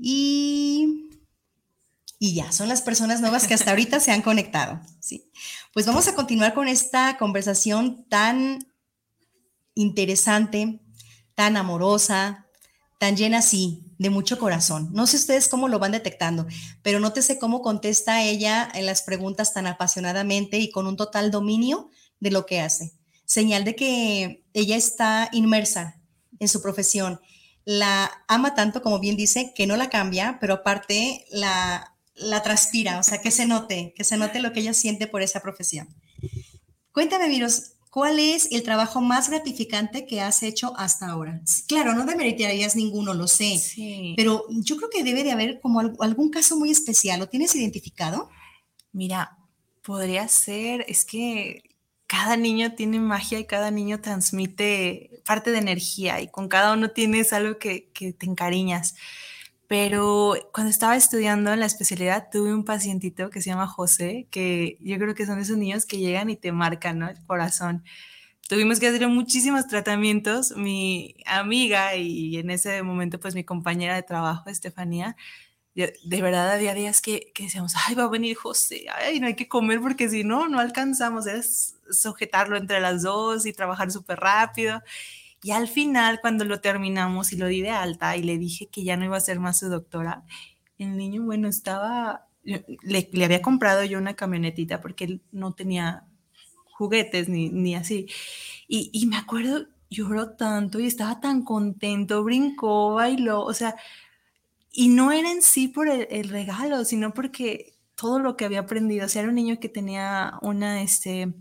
[0.00, 1.10] y
[2.22, 4.78] y ya, son las personas nuevas que hasta ahorita se han conectado.
[5.00, 5.32] ¿sí?
[5.72, 8.58] Pues vamos a continuar con esta conversación tan
[9.74, 10.82] interesante,
[11.34, 12.46] tan amorosa,
[12.98, 14.90] tan llena, sí, de mucho corazón.
[14.92, 16.46] No sé ustedes cómo lo van detectando,
[16.82, 21.88] pero nótese cómo contesta ella en las preguntas tan apasionadamente y con un total dominio
[22.18, 22.92] de lo que hace.
[23.24, 26.02] Señal de que ella está inmersa
[26.38, 27.18] en su profesión.
[27.64, 32.98] La ama tanto, como bien dice, que no la cambia, pero aparte la la transpira,
[32.98, 35.88] o sea, que se note, que se note lo que ella siente por esa profesión.
[36.92, 41.40] Cuéntame, Viros, ¿cuál es el trabajo más gratificante que has hecho hasta ahora?
[41.66, 43.60] Claro, no demeritarías ninguno, lo sé,
[44.16, 47.20] pero yo creo que debe de haber como algún caso muy especial.
[47.20, 48.28] ¿Lo tienes identificado?
[48.92, 49.38] Mira,
[49.82, 51.62] podría ser, es que
[52.06, 56.90] cada niño tiene magia y cada niño transmite parte de energía y con cada uno
[56.90, 58.96] tienes algo que, que te encariñas
[59.70, 64.76] pero cuando estaba estudiando en la especialidad tuve un pacientito que se llama José, que
[64.80, 67.08] yo creo que son esos niños que llegan y te marcan ¿no?
[67.08, 67.84] el corazón.
[68.48, 70.56] Tuvimos que hacer muchísimos tratamientos.
[70.56, 75.14] Mi amiga y en ese momento pues mi compañera de trabajo, Estefanía,
[75.76, 79.36] de verdad había días que, que decíamos, ay, va a venir José, ay, no hay
[79.36, 84.18] que comer porque si no, no alcanzamos, es sujetarlo entre las dos y trabajar súper
[84.18, 84.82] rápido.
[85.42, 88.84] Y al final, cuando lo terminamos y lo di de alta y le dije que
[88.84, 90.24] ya no iba a ser más su doctora,
[90.78, 92.64] el niño, bueno, estaba, le,
[93.12, 96.04] le había comprado yo una camionetita porque él no tenía
[96.80, 98.06] juguetes ni, ni así.
[98.68, 103.76] Y, y me acuerdo, lloró tanto y estaba tan contento, brincó, bailó, o sea,
[104.72, 109.06] y no era en sí por el, regalo, sino porque todo lo que había aprendido,
[109.06, 111.34] o sea, era un niño que tenía una este,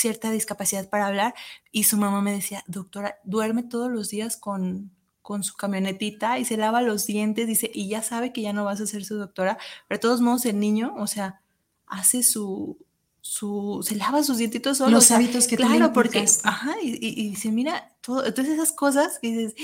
[0.00, 1.34] cierta discapacidad para hablar
[1.70, 4.90] y su mamá me decía, doctora, duerme todos los días con,
[5.22, 8.64] con su camionetita y se lava los dientes, dice, y ya sabe que ya no
[8.64, 11.42] vas a ser su doctora, pero de todos modos el niño, o sea,
[11.86, 12.78] hace su,
[13.20, 14.80] su, se lava sus dientitos.
[14.80, 19.28] Los hábitos que Claro, porque, ajá, y, y, dice, mira, todo, entonces esas cosas que
[19.28, 19.54] dices,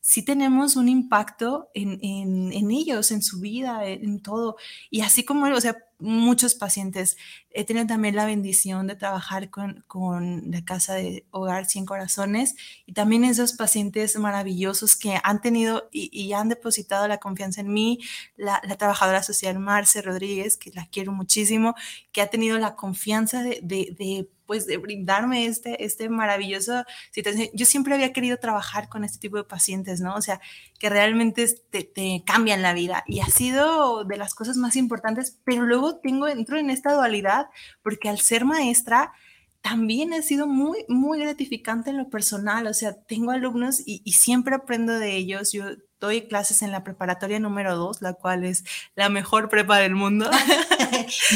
[0.00, 4.56] sí tenemos un impacto en, en, en, ellos, en su vida, en todo.
[4.90, 7.16] Y así como, o sea, muchos pacientes.
[7.56, 12.56] He tenido también la bendición de trabajar con, con la Casa de Hogar 100 Corazones
[12.84, 17.72] y también esos pacientes maravillosos que han tenido y, y han depositado la confianza en
[17.72, 18.00] mí,
[18.36, 21.76] la, la, trabajadora social Marce Rodríguez, que la quiero muchísimo,
[22.10, 27.48] que ha tenido la confianza de, de, de pues de brindarme este, este maravilloso situación.
[27.54, 30.14] Yo siempre había querido trabajar con este tipo de pacientes, ¿no?
[30.14, 30.40] O sea,
[30.78, 35.38] que realmente te, te, cambian la vida y ha sido de las cosas más importantes,
[35.44, 37.43] pero luego tengo, entro en esta dualidad
[37.82, 39.12] porque al ser maestra
[39.60, 44.12] también ha sido muy, muy gratificante en lo personal, o sea, tengo alumnos y, y
[44.12, 45.64] siempre aprendo de ellos, yo
[46.04, 50.30] doy clases en la preparatoria número 2, la cual es la mejor prepa del mundo.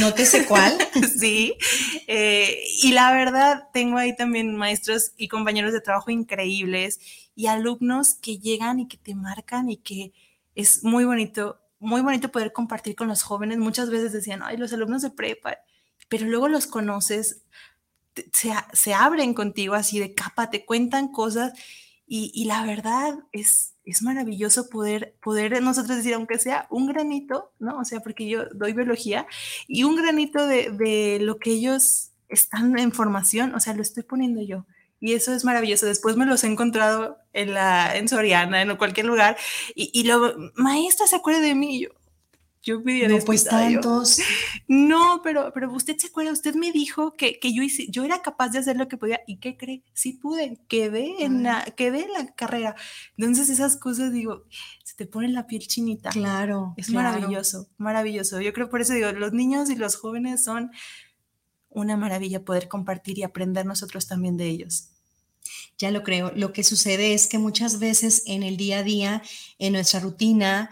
[0.00, 0.76] no te sé cuál.
[1.18, 1.56] sí.
[2.06, 7.00] Eh, y la verdad, tengo ahí también maestros y compañeros de trabajo increíbles
[7.34, 10.12] y alumnos que llegan y que te marcan y que
[10.54, 13.58] es muy bonito, muy bonito poder compartir con los jóvenes.
[13.58, 15.56] Muchas veces decían, ay, los alumnos de prepa,
[16.08, 17.42] pero luego los conoces,
[18.32, 21.52] se, se abren contigo así de capa, te cuentan cosas
[22.06, 27.52] y, y la verdad es, es maravilloso poder, poder nosotros decir, aunque sea un granito,
[27.58, 27.78] ¿no?
[27.78, 29.26] O sea, porque yo doy biología
[29.66, 34.02] y un granito de, de lo que ellos están en formación, o sea, lo estoy
[34.02, 34.64] poniendo yo.
[35.00, 35.86] Y eso es maravilloso.
[35.86, 39.36] Después me los he encontrado en, la, en Soriana, en cualquier lugar.
[39.74, 41.82] Y, y lo, maestra, ¿se acuerda de mí?
[41.82, 41.90] Yo,
[42.68, 44.18] yo no, pues tantos.
[44.68, 48.20] No, pero, pero usted se acuerda, usted me dijo que, que yo, hice, yo era
[48.20, 49.20] capaz de hacer lo que podía.
[49.26, 49.82] ¿Y qué cree?
[49.94, 52.76] Sí pude, quedé en, la, quedé en la carrera.
[53.16, 54.44] Entonces esas cosas, digo,
[54.84, 56.10] se te pone la piel chinita.
[56.10, 56.74] Claro.
[56.76, 57.16] Es claro.
[57.16, 58.40] maravilloso, maravilloso.
[58.42, 60.70] Yo creo por eso digo, los niños y los jóvenes son
[61.70, 64.90] una maravilla poder compartir y aprender nosotros también de ellos.
[65.78, 66.32] Ya lo creo.
[66.34, 69.22] Lo que sucede es que muchas veces en el día a día,
[69.58, 70.70] en nuestra rutina,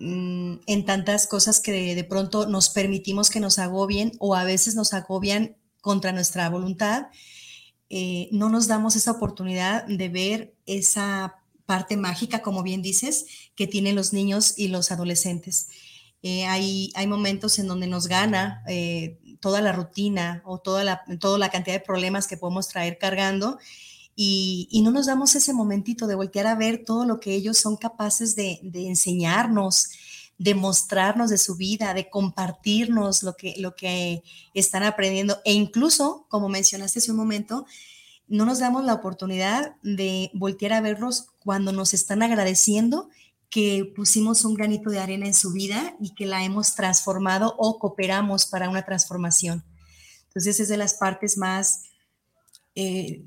[0.00, 4.74] mm, en tantas cosas que de, pronto nos permitimos que nos agobien o a veces
[4.74, 7.06] nos agobian contra nuestra voluntad,
[7.88, 11.36] eh, no nos damos esa oportunidad de ver esa
[11.66, 15.68] parte mágica, como bien dices, que tienen los niños y los adolescentes.
[16.22, 21.02] Eh, hay, hay, momentos en donde nos gana eh, toda la rutina o toda la,
[21.18, 23.58] toda la cantidad de problemas que podemos traer cargando
[24.22, 27.56] y, y, no nos damos ese momentito de voltear a ver todo lo que ellos
[27.56, 29.88] son capaces de, de enseñarnos,
[30.36, 36.26] de mostrarnos de su vida, de compartirnos lo que, lo que están aprendiendo e incluso,
[36.28, 37.64] como mencionaste hace un momento,
[38.28, 43.08] no nos damos la oportunidad de voltear a verlos cuando nos están agradeciendo
[43.48, 47.78] que pusimos un granito de arena en su vida y que la hemos transformado o
[47.78, 49.64] cooperamos para una transformación.
[50.26, 51.84] Entonces es de las partes más
[52.74, 53.24] eh,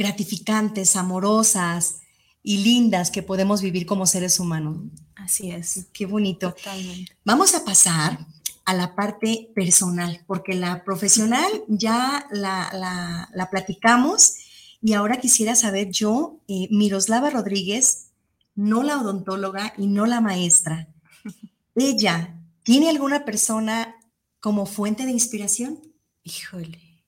[0.00, 2.00] gratificantes, amorosas
[2.42, 4.78] y lindas que podemos vivir como seres humanos.
[5.14, 5.88] Así es.
[5.92, 6.54] Qué bonito.
[6.54, 7.12] Totalmente.
[7.22, 8.26] Vamos a pasar
[8.64, 14.36] a la parte personal, porque la profesional ya la, la, la platicamos
[14.80, 18.12] y ahora quisiera saber yo, eh, Miroslava Rodríguez,
[18.54, 20.88] no la odontóloga y no la maestra.
[21.74, 23.96] Ella, ¿tiene alguna persona
[24.40, 25.78] como fuente de inspiración?
[26.22, 27.04] Híjole,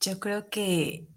[0.00, 1.08] yo creo que,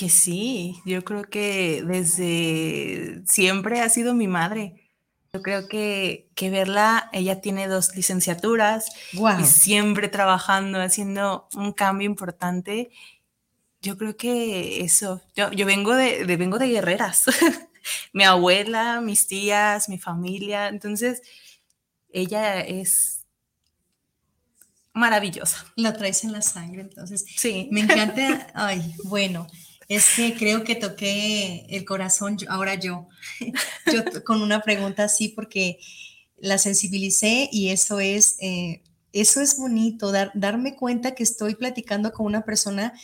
[0.00, 4.88] que sí, yo creo que desde siempre ha sido mi madre.
[5.34, 9.40] Yo creo que, que verla, ella tiene dos licenciaturas wow.
[9.40, 12.90] y siempre trabajando, haciendo un cambio importante.
[13.82, 17.24] Yo creo que eso, yo, yo vengo, de, de vengo de guerreras.
[18.14, 20.68] mi abuela, mis tías, mi familia.
[20.68, 21.20] Entonces,
[22.08, 23.26] ella es
[24.94, 25.66] maravillosa.
[25.76, 27.26] La traes en la sangre, entonces.
[27.36, 27.68] Sí.
[27.70, 28.46] Me encanta.
[28.54, 29.46] Ay, bueno,
[29.90, 33.08] es que creo que toqué el corazón ahora yo,
[33.92, 35.80] yo con una pregunta así, porque
[36.36, 42.26] la sensibilicé y eso es, eh, eso es bonito, darme cuenta que estoy platicando con
[42.26, 42.94] una persona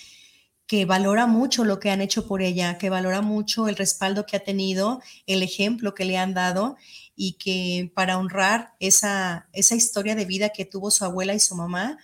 [0.69, 4.37] que valora mucho lo que han hecho por ella, que valora mucho el respaldo que
[4.37, 6.77] ha tenido, el ejemplo que le han dado
[7.17, 11.57] y que para honrar esa, esa historia de vida que tuvo su abuela y su
[11.57, 11.99] mamá,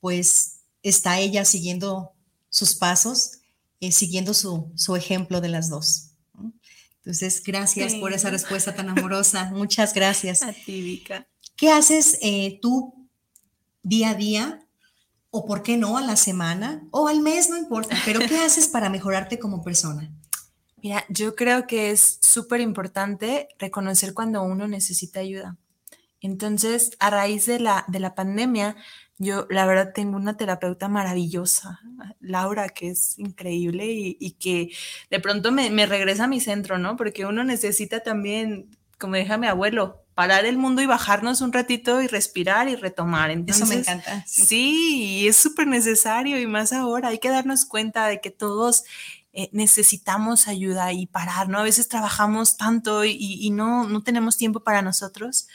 [0.00, 2.12] pues está ella siguiendo
[2.48, 3.41] sus pasos,
[3.82, 6.12] eh, siguiendo su, su, ejemplo de las dos.
[6.98, 9.50] Entonces, gracias por esa respuesta tan amorosa.
[9.52, 10.44] Muchas gracias.
[10.44, 11.26] A ti, Vika.
[11.56, 13.08] ¿Qué haces eh, tú
[13.82, 14.64] día a día
[15.30, 18.68] o por qué no a la semana o al mes, no importa, pero ¿qué haces
[18.68, 20.14] para mejorarte como persona?
[20.76, 25.56] Mira, yo creo que es súper importante reconocer cuando uno necesita ayuda.
[26.20, 28.76] Entonces, a raíz de la, de la pandemia,
[29.22, 31.80] yo la verdad tengo una terapeuta maravillosa,
[32.20, 34.70] Laura, que es increíble y, que
[35.10, 36.96] de pronto me, me, regresa a mi centro, ¿no?
[36.96, 42.02] Porque uno necesita también, como deja mi abuelo, parar el mundo y bajarnos un ratito
[42.02, 43.30] y respirar y retomar.
[43.46, 44.24] Eso me encanta.
[44.26, 48.84] Sí, es súper necesario y más ahora hay que darnos cuenta de que todos
[49.32, 51.58] eh, necesitamos ayuda y parar, ¿no?
[51.58, 55.48] A veces trabajamos tanto y, y, no, no tenemos tiempo para nosotros,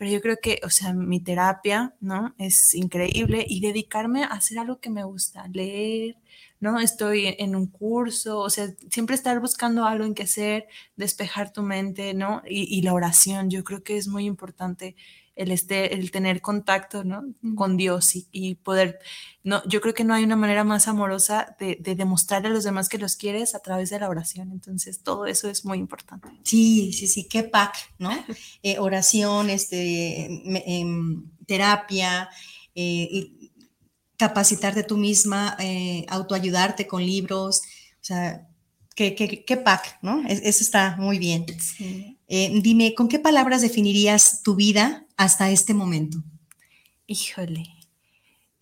[0.00, 2.34] pero yo creo que, o sea, mi terapia, ¿no?
[2.38, 6.16] Es increíble y dedicarme a hacer algo que me gusta, leer,
[6.58, 6.80] ¿no?
[6.80, 11.62] Estoy en un curso, o sea, siempre estar buscando algo en que hacer, despejar tu
[11.62, 12.40] mente, ¿no?
[12.48, 14.96] Y, la oración, yo creo que es muy importante
[15.40, 17.24] el, este, el tener contacto, ¿no?
[17.54, 18.98] Con Dios y, poder,
[19.42, 22.62] no, yo creo que no hay una manera más amorosa de, de demostrar a los
[22.62, 26.28] demás que los quieres a través de la oración, entonces todo eso es muy importante.
[26.44, 28.10] Sí, sí, sí, qué pack, ¿no?
[28.62, 30.26] Eh, oración, este,
[30.66, 32.28] em, terapia,
[32.74, 33.32] eh,
[34.18, 37.62] capacitarte tú misma, eh, autoayudarte con libros,
[37.94, 38.46] o sea,
[38.94, 40.22] qué, qué, pack, ¿no?
[40.28, 41.46] eso está muy bien.
[42.32, 46.22] Eh, dime, ¿con qué palabras definirías tu vida hasta este momento?
[47.08, 47.66] Híjole,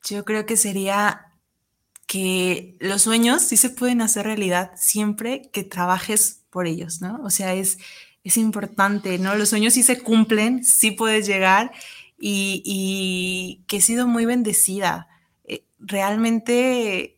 [0.08, 1.34] yo creo que sería
[2.06, 7.20] que los sueños sí se pueden hacer realidad siempre que trabajes por ellos, ¿no?
[7.22, 7.76] O sea, es,
[8.24, 9.34] es importante, ¿no?
[9.34, 11.70] Los sueños sí se cumplen, sí puedes llegar
[12.18, 15.08] y, y que he sido muy bendecida
[15.78, 17.17] realmente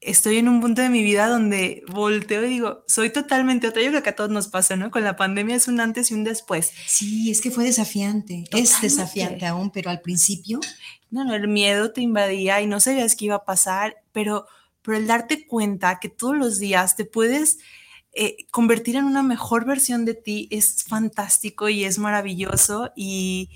[0.00, 3.82] estoy en un punto de mi vida donde volteo y digo, soy totalmente otra.
[3.82, 4.90] Yo creo que a todos nos pasa, ¿no?
[4.90, 6.72] Con la pandemia es un antes y un después.
[6.86, 8.44] Sí, es que fue desafiante.
[8.52, 10.60] Es desafiante aún, pero al principio.
[11.10, 14.46] No, no, el miedo te invadía y no sabías qué iba a pasar, pero,
[14.82, 17.58] pero el darte cuenta que todos los días te puedes
[18.12, 23.50] eh, convertir en una mejor versión de ti es fantástico y es maravilloso y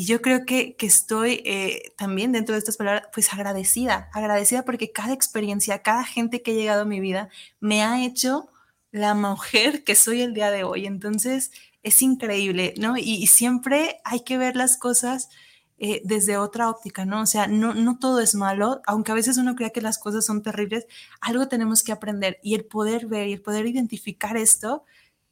[0.00, 4.64] y yo creo que, que estoy eh, también dentro de estas palabras, pues agradecida, agradecida
[4.64, 7.28] porque cada experiencia, cada gente que ha llegado a mi vida
[7.60, 8.48] me ha hecho
[8.92, 10.86] la mujer que soy el día de hoy.
[10.86, 11.50] Entonces,
[11.82, 12.96] es increíble, ¿no?
[12.96, 15.28] Y, siempre hay que ver las cosas
[15.76, 17.20] eh, desde otra óptica, ¿no?
[17.20, 20.24] O sea, no, no todo es malo, aunque a veces uno crea que las cosas
[20.24, 20.86] son terribles,
[21.20, 24.82] algo tenemos que aprender y el poder ver y el poder identificar esto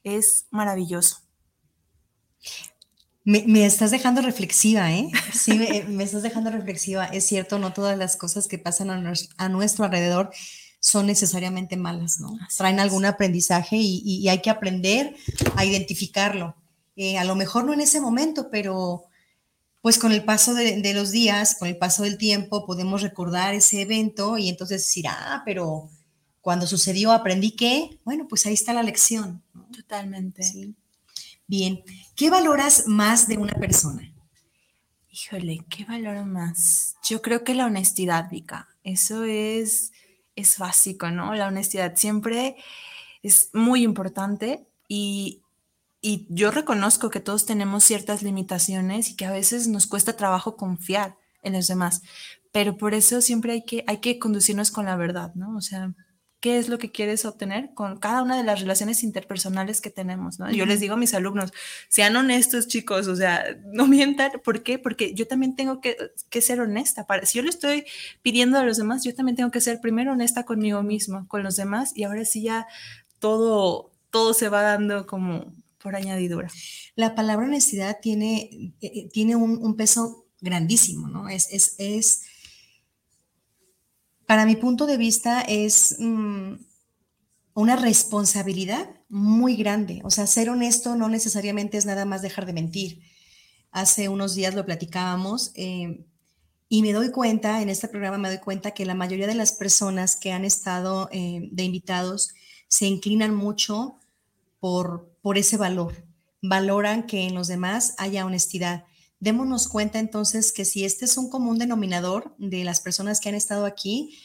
[0.03, 1.21] es maravilloso.
[3.25, 5.09] Me, estás dejando reflexiva, ¿eh?
[5.33, 7.05] Sí, me, estás dejando reflexiva.
[7.05, 10.31] Es cierto, no todas las cosas que pasan a, nuestro alrededor
[10.79, 12.37] son necesariamente malas, ¿no?
[12.57, 15.15] Traen algún aprendizaje y, hay que aprender
[15.55, 16.55] a identificarlo.
[16.95, 19.03] Eh, a lo mejor no en ese momento, pero
[19.81, 23.53] pues con el paso de, de, los días, con el paso del tiempo, podemos recordar
[23.53, 25.89] ese evento y entonces decir, ah, pero
[26.41, 29.43] cuando sucedió aprendí que, bueno, pues ahí está la lección.
[29.71, 30.43] Totalmente.
[30.43, 30.75] Sí.
[31.47, 31.83] Bien,
[32.19, 34.13] ¿qué valoras más de una persona?
[35.09, 36.97] Híjole, ¿qué valoro más?
[37.01, 38.67] Yo creo que la honestidad, Vika.
[38.83, 39.93] Eso es,
[40.35, 41.33] es básico, ¿no?
[41.33, 42.57] La honestidad siempre
[43.23, 45.43] es muy importante y,
[46.01, 50.57] y yo reconozco que todos tenemos ciertas limitaciones y que a veces nos cuesta trabajo
[50.57, 52.01] confiar en los demás,
[52.51, 55.55] pero por eso siempre hay que, hay que conducirnos con la verdad, ¿no?
[55.55, 55.93] O sea,
[56.39, 60.39] qué es lo que quieres obtener con cada una de las relaciones interpersonales que tenemos,
[60.39, 60.49] ¿no?
[60.51, 61.51] Yo les digo a mis alumnos,
[61.89, 64.79] sean honestos, chicos, o sea, no mientan, ¿por qué?
[64.79, 65.97] Porque yo también tengo que,
[66.41, 67.05] ser honesta.
[67.05, 67.83] Para, si yo le estoy
[68.21, 71.57] pidiendo a los demás, yo también tengo que ser primero honesta conmigo mismo, con los
[71.57, 72.67] demás, y ahora sí ya
[73.19, 76.49] todo, todo se va dando como por añadidura.
[76.95, 81.27] La palabra honestidad tiene, eh, eh, tiene un, peso grandísimo, ¿no?
[81.27, 82.21] Es, es, es
[84.29, 86.53] para mi punto de vista, es mm,
[87.55, 90.01] una responsabilidad muy grande.
[90.03, 93.01] O sea, ser honesto no necesariamente es nada más dejar de mentir.
[93.71, 96.05] Hace unos días lo platicábamos eh,
[96.67, 99.51] y me doy cuenta, en este programa me doy cuenta que la mayoría de las
[99.51, 102.29] personas que han estado eh, de invitados
[102.67, 103.97] se inclinan mucho
[104.59, 106.05] por, por ese valor.
[106.43, 108.85] Valoran que en los demás haya honestidad.
[109.19, 113.35] Démonos cuenta entonces que si este es un común denominador de las personas que han
[113.35, 114.17] estado aquí,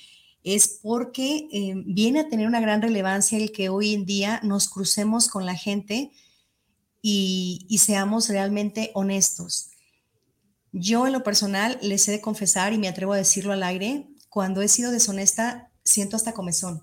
[0.44, 4.68] es porque eh, viene a tener una gran relevancia el que hoy en día nos
[4.68, 6.12] crucemos con la gente
[7.00, 9.70] y, seamos realmente honestos.
[10.72, 14.08] Yo en lo personal les he de confesar y me atrevo a decirlo al aire,
[14.30, 16.82] cuando he sido deshonesta siento hasta comezón.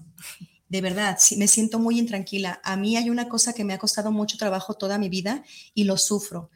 [0.70, 2.62] De verdad, me siento muy intranquila.
[2.64, 5.44] A mí hay una cosa que me ha costado mucho trabajo toda mi vida
[5.74, 6.50] y lo sufro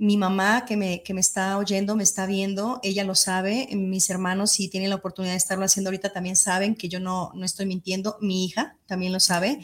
[0.00, 4.08] mi mamá que me, que me está oyendo, me está viendo, ella lo sabe, mis
[4.08, 7.44] hermanos si tienen la oportunidad de estarlo haciendo ahorita también saben que yo no, no
[7.44, 9.60] estoy mintiendo, mi hija también lo sabe.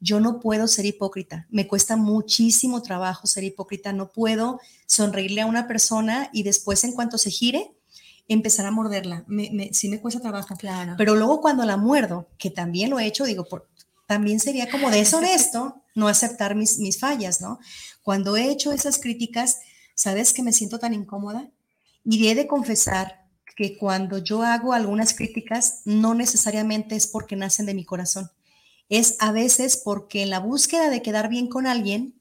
[0.00, 5.46] Yo no puedo ser hipócrita, me cuesta muchísimo trabajo ser hipócrita, no puedo sonreírle a
[5.46, 7.70] una persona y después en cuanto se gire,
[8.26, 9.24] empezar a morderla.
[9.28, 10.56] Me, sí me cuesta trabajo.
[10.56, 10.94] Claro.
[10.98, 13.68] Pero luego cuando la muerdo, que también lo he hecho, digo, por,
[14.06, 17.58] también sería como deshonesto no aceptar mis, mis fallas, ¿no?
[18.02, 19.58] Cuando he hecho esas críticas,
[19.98, 21.50] ¿sabes que me siento tan incómoda?
[22.04, 23.26] Y he de confesar
[23.56, 28.30] que cuando yo hago algunas críticas, no necesariamente es porque nacen de mi corazón.
[28.88, 32.14] Es a veces porque en la búsqueda de quedar bien con alguien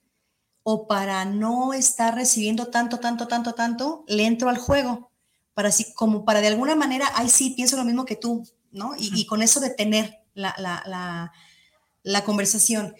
[0.63, 5.11] o para no estar recibiendo tanto, tanto, tanto, tanto, le entro al juego.
[5.53, 8.93] Para así, como para de alguna manera, ay, sí, pienso lo mismo que tú, ¿no?
[8.97, 11.31] Y, con eso detener la, la, la,
[12.01, 12.95] la conversación.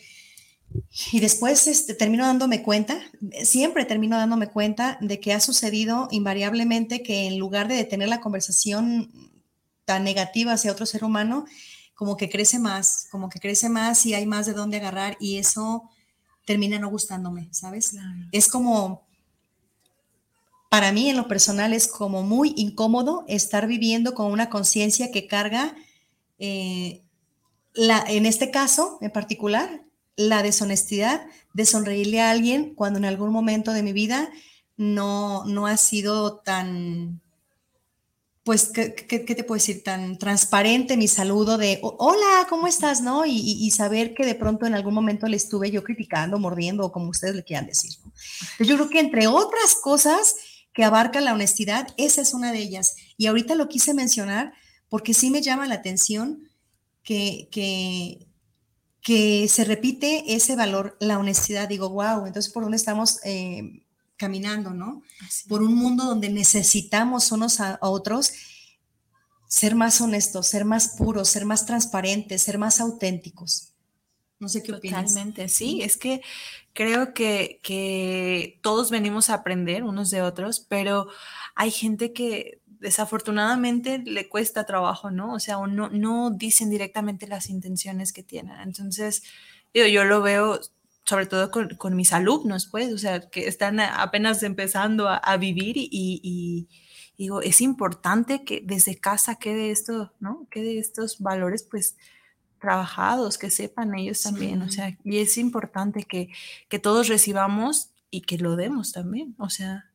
[1.12, 3.00] Y después este, termino dándome cuenta,
[3.44, 8.20] siempre termino dándome cuenta de que ha sucedido invariablemente que en lugar de detener la
[8.20, 9.12] conversación
[9.86, 11.46] tan negativa hacia otro ser humano,
[11.96, 15.38] como que crece más, como que crece más y hay más de dónde agarrar y
[15.38, 15.90] eso
[16.46, 17.96] termina no gustándome, ¿sabes?
[18.32, 19.08] Es como,
[20.70, 25.28] para mí en lo personal es como muy incómodo estar viviendo con una conciencia que
[25.28, 25.76] carga,
[26.38, 27.04] eh,
[27.74, 29.87] la, en este caso en particular,
[30.18, 34.30] la deshonestidad de sonreírle a alguien cuando en algún momento de mi vida
[34.76, 37.22] no, no ha sido tan,
[38.44, 39.84] pues, ¿qué, te puedo decir?
[39.84, 43.02] Tan transparente mi saludo de, hola, ¿cómo estás?
[43.02, 43.26] ¿No?
[43.26, 47.10] Y, saber que de pronto en algún momento le estuve yo criticando, mordiendo, o como
[47.10, 47.92] ustedes le quieran decir.
[48.60, 50.36] yo creo que entre otras cosas
[50.74, 52.96] que abarca la honestidad, esa es una de ellas.
[53.18, 54.54] Y ahorita lo quise mencionar
[54.90, 56.50] porque sí me llama la atención
[57.04, 58.27] que, que
[59.08, 63.82] que se repite ese valor, la honestidad, digo, wow, entonces por dónde estamos eh,
[64.18, 65.02] caminando, ¿no?
[65.48, 68.34] Por un mundo donde necesitamos unos a, otros
[69.48, 73.72] ser más honestos, ser más puros, ser más transparentes, ser más auténticos.
[74.40, 75.06] No sé qué opinas.
[75.06, 76.22] Totalmente, sí, es que
[76.74, 81.08] creo que, que todos venimos a aprender unos de otros, pero
[81.56, 85.34] hay gente que desafortunadamente le cuesta trabajo, ¿no?
[85.34, 88.60] O sea, no, no dicen directamente las intenciones que tienen.
[88.60, 89.24] Entonces,
[89.74, 90.60] yo lo veo
[91.08, 96.68] sobre todo con, mis alumnos, pues, o sea, que están apenas empezando a, vivir y,
[97.18, 100.48] digo, es importante que desde casa quede esto, ¿no?
[100.52, 101.96] Quede estos valores, pues,
[102.60, 106.30] trabajados, que sepan ellos también, o sea, y es importante que,
[106.68, 109.86] que todos recibamos y que lo demos también, o sea,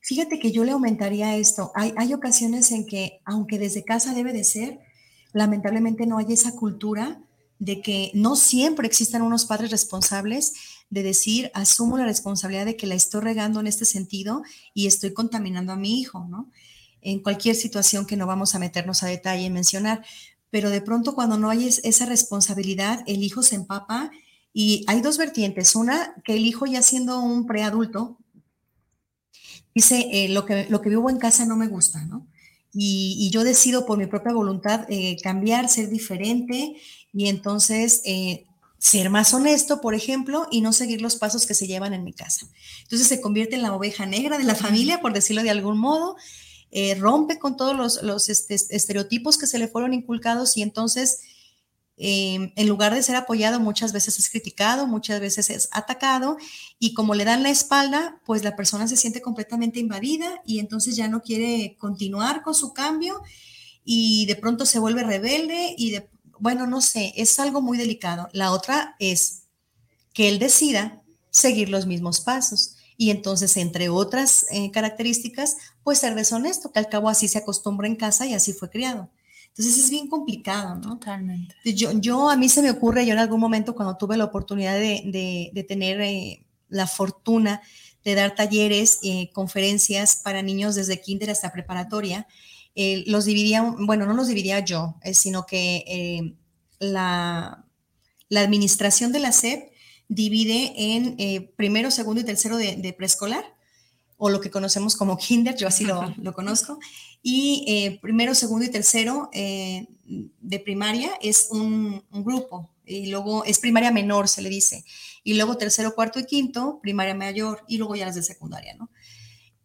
[0.00, 1.72] Fíjate que yo le aumentaría esto.
[1.74, 4.80] Hay, hay ocasiones en que, aunque desde casa debe de ser,
[5.32, 7.20] lamentablemente no hay esa cultura
[7.58, 10.52] de que no siempre existan unos padres responsables
[10.90, 14.42] de decir, asumo la responsabilidad de que la estoy regando en este sentido
[14.74, 16.50] y estoy contaminando a mi hijo, ¿no?
[17.00, 20.04] En cualquier situación que no vamos a meternos a detalle y mencionar,
[20.50, 24.10] pero de pronto cuando no hay esa responsabilidad, el hijo se empapa
[24.52, 25.76] y hay dos vertientes.
[25.76, 28.18] Una, que el hijo ya siendo un preadulto,
[29.74, 32.26] dice, eh, lo, que, lo que vivo en casa no me gusta, ¿no?
[32.74, 36.76] Y, yo decido por mi propia voluntad eh, cambiar, ser diferente
[37.12, 38.46] y entonces eh,
[38.78, 42.14] ser más honesto, por ejemplo, y no seguir los pasos que se llevan en mi
[42.14, 42.46] casa.
[42.82, 46.16] Entonces se convierte en la oveja negra de la familia, por decirlo de algún modo,
[46.98, 51.20] rompe con todos los, los este, estereotipos que se le fueron inculcados y entonces
[51.96, 56.36] Em, en lugar de ser apoyado, muchas veces es criticado, muchas veces es atacado
[56.78, 60.96] y como le dan la espalda, pues la persona se siente completamente invadida y entonces
[60.96, 63.22] ya no quiere continuar con su cambio
[63.84, 65.96] y de pronto se vuelve rebelde y
[66.38, 68.28] bueno, no sé, es algo muy delicado.
[68.32, 69.44] La otra es
[70.12, 76.14] que él decida seguir los mismos pasos y entonces, entre otras eh, características, pues ser
[76.14, 79.10] deshonesto, que al cabo así se acostumbra en casa y así fue criado.
[79.56, 80.98] Entonces es bien complicado, ¿no?
[80.98, 81.54] Totalmente.
[81.64, 84.74] Yo, yo a mí se me ocurre, yo en algún momento cuando tuve la oportunidad
[84.78, 87.60] de, de, tener eh, la fortuna
[88.02, 92.26] de dar talleres, eh, conferencias para niños desde kinder hasta preparatoria,
[92.74, 96.34] eh, los dividía, bueno, no los dividía yo, sino que
[96.78, 97.66] la,
[98.30, 99.70] la, administración de la SEP
[100.08, 103.51] divide en primero, segundo y tercero de, de preescolar
[104.24, 106.78] o lo que conocemos como kinder, yo así lo, lo conozco.
[107.24, 113.44] Y eh, primero, segundo y tercero eh, de primaria es un, un, grupo, y luego
[113.44, 114.84] es primaria menor, se le dice,
[115.24, 118.90] y luego tercero, cuarto y quinto, primaria mayor, y luego ya las de secundaria, ¿no?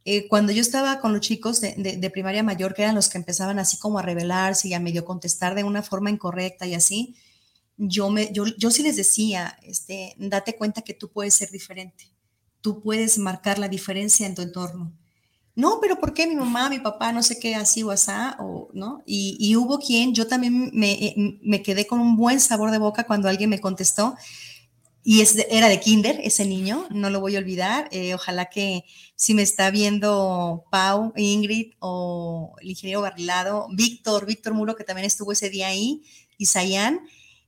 [0.06, 3.10] Eh, cuando yo estaba con los chicos de, de, de, primaria mayor, que eran los
[3.10, 6.74] que empezaban así como a rebelarse y a medio contestar de una forma incorrecta y
[6.74, 7.16] así,
[7.78, 12.10] yo, me, yo, yo sí les decía, este, date cuenta que tú puedes ser diferente,
[12.68, 14.92] tú puedes marcar la diferencia en tu entorno.
[15.56, 18.68] No, pero ¿por qué mi mamá, mi papá, no sé qué, así o asá, o,
[18.74, 19.04] ¿no?
[19.06, 23.06] Y, y hubo quien, yo también me, me, quedé con un buen sabor de boca
[23.06, 24.16] cuando alguien me contestó,
[25.02, 27.88] y es era de kinder ese niño, no lo voy a olvidar.
[27.92, 28.84] Eh, ojalá que
[29.16, 35.06] si me está viendo Pau, Ingrid o el ingeniero Barrilado, Víctor, Víctor Muro, que también
[35.06, 36.04] estuvo ese día ahí,
[36.38, 37.00] y Sayan,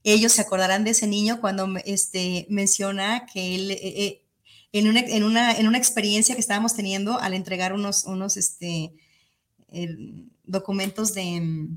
[0.05, 4.28] ellos se acordarán de ese niño cuando este, menciona que él, eh, eh,
[4.71, 8.91] en, una, en, una, en, una, experiencia que estábamos teniendo al entregar unos, unos este,
[10.43, 11.67] documentos de,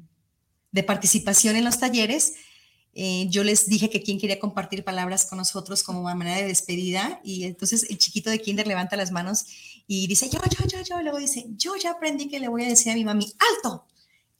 [0.72, 2.34] de participación en los talleres,
[2.95, 7.20] eh, yo les dije que quien quería compartir palabras con nosotros como manera de despedida
[7.24, 9.47] y entonces el chiquito de kinder levanta las manos
[9.86, 12.64] y dice yo, yo, yo, yo, y luego dice yo ya aprendí que le voy
[12.64, 13.86] a decir a mi mami, alto,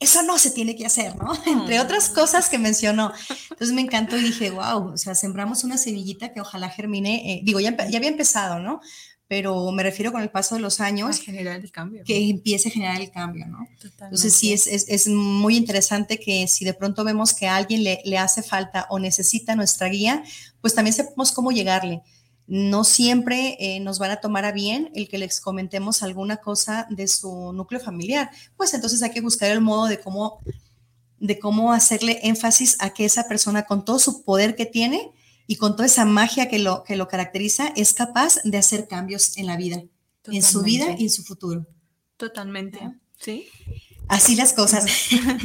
[0.03, 1.33] eso no se tiene que hacer, ¿no?
[1.45, 3.11] Entre otras cosas que mencionó.
[3.49, 7.41] Entonces me encantó y dije, wow, o sea, sembramos una semillita que ojalá germine, eh,
[7.43, 8.81] digo, ya, ya había empezado, ¿no?
[9.25, 11.19] pero me refiero con el paso de los años.
[11.19, 12.03] A generar el cambio.
[12.05, 13.67] Que empiece a generar el cambio, ¿no?
[13.77, 14.03] Totalmente.
[14.03, 17.83] Entonces sí, es, es, es, muy interesante que si de pronto vemos que a alguien
[17.83, 20.23] le, le, hace falta o necesita nuestra guía,
[20.61, 22.03] pues también sepamos cómo llegarle.
[22.47, 26.87] No siempre eh, nos van a tomar a bien el que les comentemos alguna cosa
[26.89, 28.29] de su núcleo familiar.
[28.57, 30.39] Pues entonces hay que buscar el modo de cómo,
[31.19, 35.13] de cómo hacerle énfasis a que esa persona con todo su poder que tiene,
[35.47, 39.37] y con toda esa magia que lo, que lo caracteriza, es capaz de hacer cambios
[39.37, 39.83] en la vida,
[40.21, 40.37] Totalmente.
[40.37, 41.65] en su vida y en su futuro.
[42.17, 42.79] Totalmente,
[43.17, 43.47] ¿sí?
[44.13, 44.85] Así las cosas.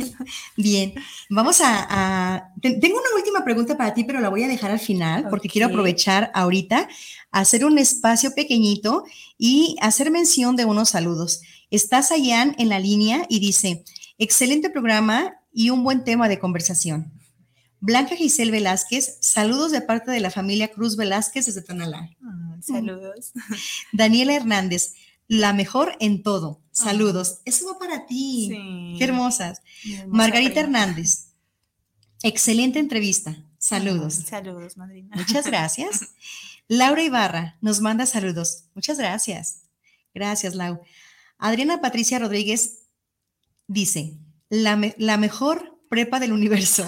[0.57, 0.95] Bien,
[1.31, 4.79] vamos a, a, Tengo una última pregunta para ti, pero la voy a dejar al
[4.79, 5.51] final porque okay.
[5.51, 6.89] quiero aprovechar ahorita,
[7.31, 9.05] hacer un espacio pequeñito
[9.39, 11.41] y hacer mención de unos saludos.
[11.71, 13.85] Está Sayan en la línea y dice,
[14.19, 17.13] excelente programa y un buen tema de conversación.
[17.81, 22.11] Blanca Giselle Velázquez, saludos de parte de la familia Cruz Velázquez desde Tonalá.
[22.23, 23.33] Oh, saludos.
[23.93, 24.95] Daniela Hernández,
[25.29, 26.63] la mejor en todo.
[26.73, 27.37] Saludos.
[27.39, 27.43] Oh.
[27.45, 28.49] Eso va para ti.
[28.51, 28.95] Sí.
[28.99, 29.61] Qué hermosas.
[30.09, 31.29] Margarita Hernández,
[32.23, 33.45] excelente entrevista.
[33.59, 34.15] Saludos.
[34.15, 35.15] Saludos, madrina.
[35.17, 36.15] Muchas gracias.
[36.67, 38.65] Laura Ibarra nos manda saludos.
[38.75, 39.63] Muchas gracias.
[40.15, 40.81] Gracias, Lau.
[41.39, 42.85] Adriana Patricia Rodríguez
[43.67, 44.19] dice,
[44.49, 46.87] la, me la mejor prepa del universo.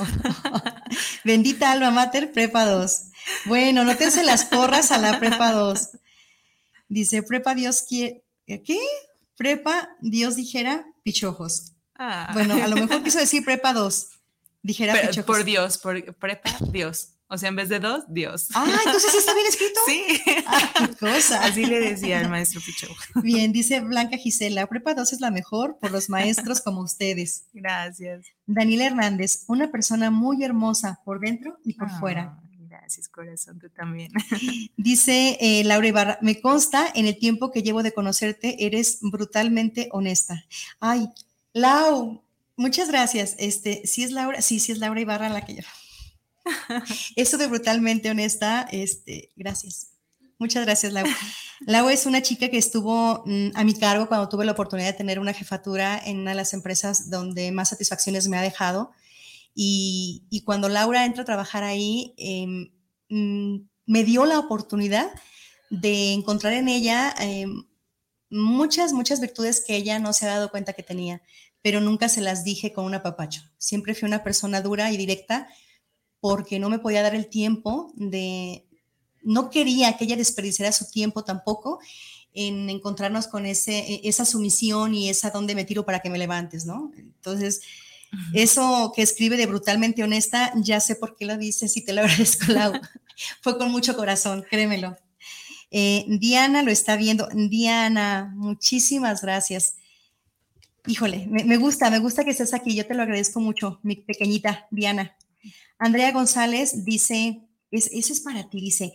[1.25, 3.03] Bendita alma mater, prepa 2.
[3.47, 5.91] Bueno, nótense las porras a la prepa 2.
[6.89, 8.25] Dice, prepa Dios quiere,
[8.59, 8.79] ¿qué?
[9.37, 11.73] Prepa Dios dijera pichojos.
[11.95, 12.31] Ah.
[12.33, 14.09] Bueno, a lo mejor quiso decir prepa 2.
[14.63, 15.27] Dijera Pero, pichojos.
[15.27, 17.15] Por Dios, por prepa Dios.
[17.33, 18.49] O sea, en vez de dos, Dios.
[18.55, 19.81] Ah, entonces está bien escrito.
[19.87, 20.21] Sí.
[20.47, 21.45] Ah, qué cosa.
[21.45, 22.97] Así le decía el maestro Pichojo.
[23.23, 27.47] Bien, dice Blanca Gisela, Prepa 2 es la mejor por los maestros como ustedes.
[27.53, 28.27] Gracias.
[28.47, 32.41] Daniela Hernández, una persona muy hermosa por dentro y por ah, fuera.
[32.91, 34.11] Gracias, corazón, tú también.
[34.77, 39.89] Dice eh, Laura Ibarra, me consta en el tiempo que llevo de conocerte, eres brutalmente
[39.93, 40.45] honesta.
[40.81, 41.09] Ay,
[41.53, 42.25] Lau,
[42.57, 43.37] muchas gracias.
[43.39, 45.63] Este, sí es Laura, sí, sí es Laura Ibarra la que yo.
[47.15, 49.93] Eso de brutalmente honesta, este, gracias.
[50.41, 51.07] Muchas gracias, Lau.
[51.61, 54.95] Lau es una chica que estuvo mm, a mi cargo cuando tuve la oportunidad de
[54.95, 58.91] tener una jefatura en una de las empresas donde más satisfacciones me ha dejado.
[59.55, 62.73] Y, y cuando Laura entra a trabajar ahí, eh,
[63.11, 65.11] me dio la oportunidad
[65.69, 67.47] de encontrar en ella eh,
[68.31, 71.23] muchas, muchas virtudes que ella no se ha dado cuenta que tenía,
[71.63, 73.43] pero nunca se las dije con un apapacho.
[73.59, 75.49] Siempre fui una persona dura y directa
[76.21, 78.67] porque no me podía dar el tiempo de,
[79.23, 81.81] no quería que ella desperdiciara su tiempo tampoco
[82.33, 86.19] en encontrarnos con ese, e, esa sumisión y esa donde me tiro para que me
[86.19, 86.93] levantes, ¿no?
[86.97, 87.63] Entonces.
[88.35, 92.01] Eso que escribe de brutalmente honesta, ya sé por qué lo dices y te lo
[92.03, 92.73] agradezco, Lau.
[93.43, 94.97] Fue con mucho corazón, créemelo.
[95.71, 97.29] Eh, Diana lo está viendo.
[97.33, 99.75] Diana, muchísimas gracias.
[100.87, 102.75] Híjole, me, me gusta, me gusta que estés aquí.
[102.75, 105.17] Yo te lo agradezco mucho, mi pequeñita Diana.
[105.79, 107.41] Andrea González dice,
[107.71, 108.93] es, eso es para ti, dice,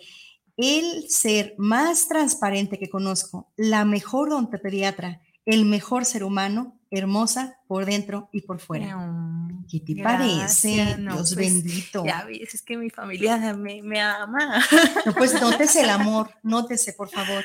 [0.57, 7.85] el ser más transparente que conozco, la mejor odontopediatra, el mejor ser humano, hermosa por
[7.85, 8.87] dentro y por fuera.
[8.95, 10.97] No, ¿Qué te gracias, parece?
[10.97, 12.05] No, Dios pues, bendito.
[12.05, 14.63] Ya ves, es que mi familia me, me ama.
[15.05, 17.43] No, pues nótese el amor, nótese, por favor.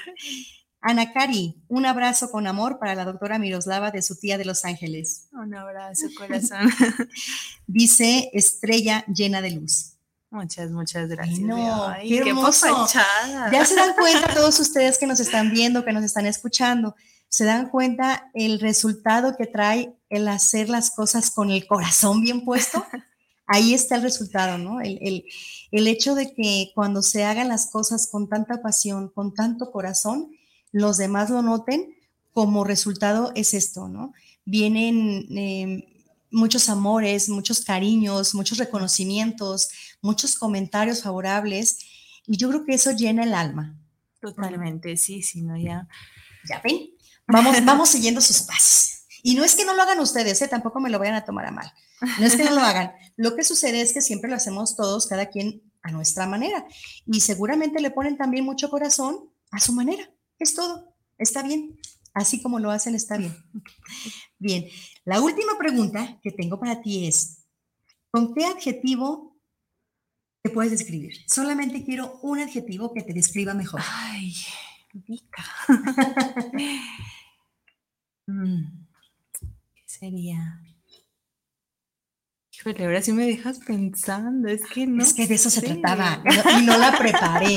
[0.82, 4.64] Ana Cari, un abrazo con amor para la doctora Miroslava de su tía de Los
[4.64, 5.28] Ángeles.
[5.32, 6.70] Un abrazo, corazón.
[7.66, 9.96] Dice Estrella llena de luz.
[10.30, 11.40] Muchas, muchas gracias.
[11.40, 12.86] no, Ay, qué qué hermoso.
[13.52, 16.94] Ya se dan cuenta todos ustedes que nos están viendo, que nos están escuchando,
[17.30, 22.44] se dan cuenta el resultado que trae el hacer las cosas con el corazón bien
[22.44, 22.84] puesto.
[23.46, 24.80] Ahí está el resultado, ¿no?
[24.82, 25.24] El, el-
[25.72, 30.30] el hecho de que cuando se hagan las cosas con tanta pasión, con tanto corazón,
[30.72, 31.94] los demás lo noten,
[32.32, 34.12] como resultado es esto, ¿no?
[34.44, 35.84] Vienen eh,
[36.32, 39.68] muchos amores, muchos cariños, muchos reconocimientos,
[40.02, 41.78] muchos comentarios favorables,
[42.26, 43.76] y yo creo que eso llena el alma.
[44.20, 45.88] Totalmente, sí, sí, no, ya.
[46.48, 46.90] ¿Ya ven?
[47.32, 49.06] Vamos, vamos siguiendo sus pasos.
[49.22, 50.48] Y no es que no lo hagan ustedes, ¿eh?
[50.48, 51.72] tampoco me lo vayan a tomar a mal.
[52.18, 52.92] No es que no lo hagan.
[53.16, 56.64] Lo que sucede es que siempre lo hacemos todos, cada quien a nuestra manera.
[57.06, 60.10] Y seguramente le ponen también mucho corazón a su manera.
[60.38, 60.96] Es todo.
[61.18, 61.78] Está bien.
[62.14, 63.36] Así como lo hacen, está bien.
[64.38, 64.66] Bien.
[65.04, 67.44] La última pregunta que tengo para ti es,
[68.10, 69.38] ¿con qué adjetivo
[70.42, 71.12] te puedes describir?
[71.26, 73.80] Solamente quiero un adjetivo que te describa mejor.
[73.84, 74.34] Ay,
[74.92, 75.44] Vika.
[78.30, 78.86] Mm,
[79.74, 80.60] ¿Qué sería?
[82.52, 85.02] Híjole, ahora sí me dejas pensando, es que no.
[85.02, 86.22] es que de eso se trataba
[86.58, 87.54] y no, la preparé.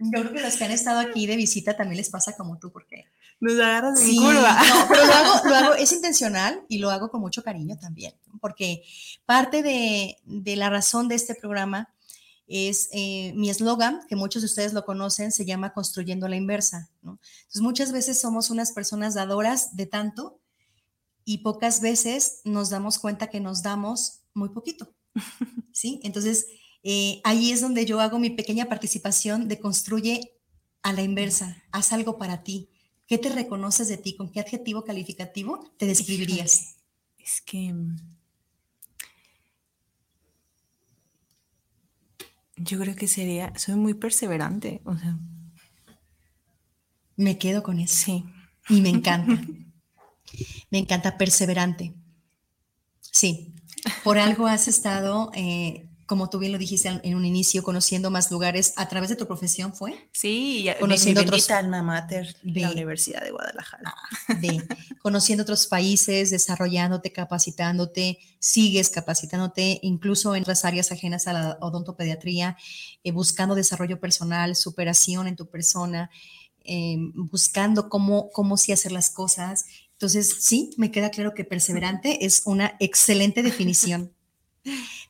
[0.00, 2.70] Yo creo que los que han estado aquí de visita también les pasa como tú,
[2.72, 3.04] porque
[3.40, 4.56] Nos agarras en Sí, curva.
[4.68, 8.12] no, pero lo hago, lo hago, es intencional y lo hago con mucho cariño también,
[8.40, 8.82] porque
[9.24, 11.88] parte de, de la razón de este programa
[12.48, 16.90] es eh, mi eslogan, que muchos de ustedes lo conocen, se llama Construyendo la Inversa.
[17.02, 17.20] ¿no?
[17.40, 20.40] Entonces, muchas veces somos unas personas dadoras de tanto
[21.24, 24.94] y pocas veces nos damos cuenta que nos damos muy poquito.
[25.72, 26.00] ¿sí?
[26.02, 26.46] Entonces,
[26.82, 30.32] eh, ahí es donde yo hago mi pequeña participación de construye
[30.82, 32.70] a la inversa, haz algo para ti.
[33.06, 34.16] ¿Qué te reconoces de ti?
[34.16, 36.76] ¿Con qué adjetivo calificativo te describirías?
[37.18, 37.74] Es que
[42.60, 45.18] yo creo que sería, soy muy perseverante, o sea,
[47.16, 47.94] Me quedo con eso.
[47.94, 48.24] sí.
[48.68, 49.40] Y me encanta.
[50.70, 51.94] me encanta perseverante.
[53.00, 53.54] Sí,
[54.04, 58.30] por algo has estado, eh, como tú bien lo dijiste en un inicio, conociendo más
[58.32, 60.08] lugares a través de tu profesión, ¿fue?
[60.12, 63.94] Sí, mi Conociendo otros- alma mater, de- la Universidad de Guadalajara.
[64.40, 64.66] de
[65.02, 72.56] conociendo otros países, desarrollándote, capacitándote, sigues capacitándote, incluso en otras áreas ajenas a la odontopediatría,
[73.04, 76.10] eh, buscando desarrollo personal, superación en tu persona,
[76.64, 79.66] eh, buscando cómo, cómo sí hacer las cosas.
[79.92, 84.12] Entonces, sí, me queda claro que perseverante es una excelente definición.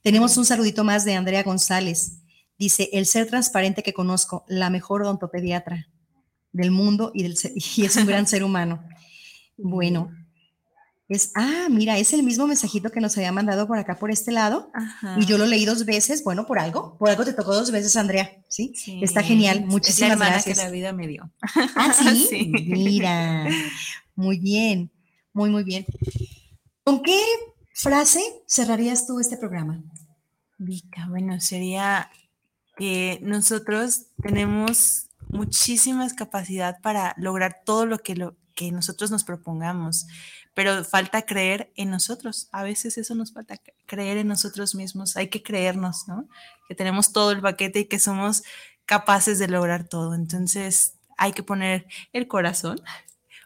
[0.03, 2.19] Tenemos un saludito más de Andrea González.
[2.59, 5.89] Dice, el ser transparente que conozco, la mejor odontopediatra
[6.53, 8.83] del mundo y, del, ser- y es un gran ser humano.
[9.57, 10.11] Bueno,
[11.09, 14.31] es, ah, mira, es el mismo mensajito que nos había mandado por acá, por este
[14.31, 15.17] lado, Ajá.
[15.19, 17.97] y yo lo leí dos veces, bueno, por algo, por algo te tocó dos veces,
[17.97, 18.73] Andrea, ¿sí?
[18.77, 20.59] Sí, Está genial, es la muchísimas gracias.
[20.59, 21.31] que la vida me dio.
[21.75, 22.47] Ah, sí, Sí.
[22.49, 23.49] mira,
[24.17, 24.91] muy bien,
[25.33, 25.87] muy, muy bien.
[26.85, 27.19] ¿Con qué
[27.81, 29.83] frase cerrarías tú este programa?
[30.59, 32.11] Vika, bueno, sería
[32.77, 40.07] que nosotros tenemos muchísimas capacidad para lograr todo lo que, lo que nosotros nos propongamos,
[40.55, 42.49] pero falta creer en nosotros.
[42.51, 45.17] A veces eso nos falta, cre- creer en nosotros mismos.
[45.17, 46.29] Hay que creernos, ¿no?
[46.67, 48.43] Que tenemos todo el paquete y que somos
[48.85, 50.15] capaces de lograr todo.
[50.15, 52.81] Entonces hay que poner el corazón,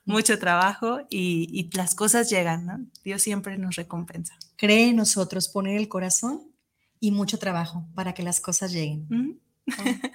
[0.04, 2.86] mucho trabajo y, y las cosas llegan, ¿no?
[3.04, 4.34] Dios siempre nos recompensa.
[4.56, 6.52] Cree en nosotros, poner el corazón
[7.00, 9.06] y mucho trabajo para que las cosas lleguen.
[9.08, 9.32] ¿Mm?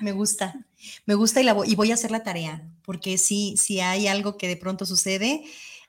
[0.02, 0.66] Me gusta,
[1.06, 4.08] me gusta y, la voy, y voy a hacer la tarea, porque si, si hay
[4.08, 5.44] algo que de pronto sucede,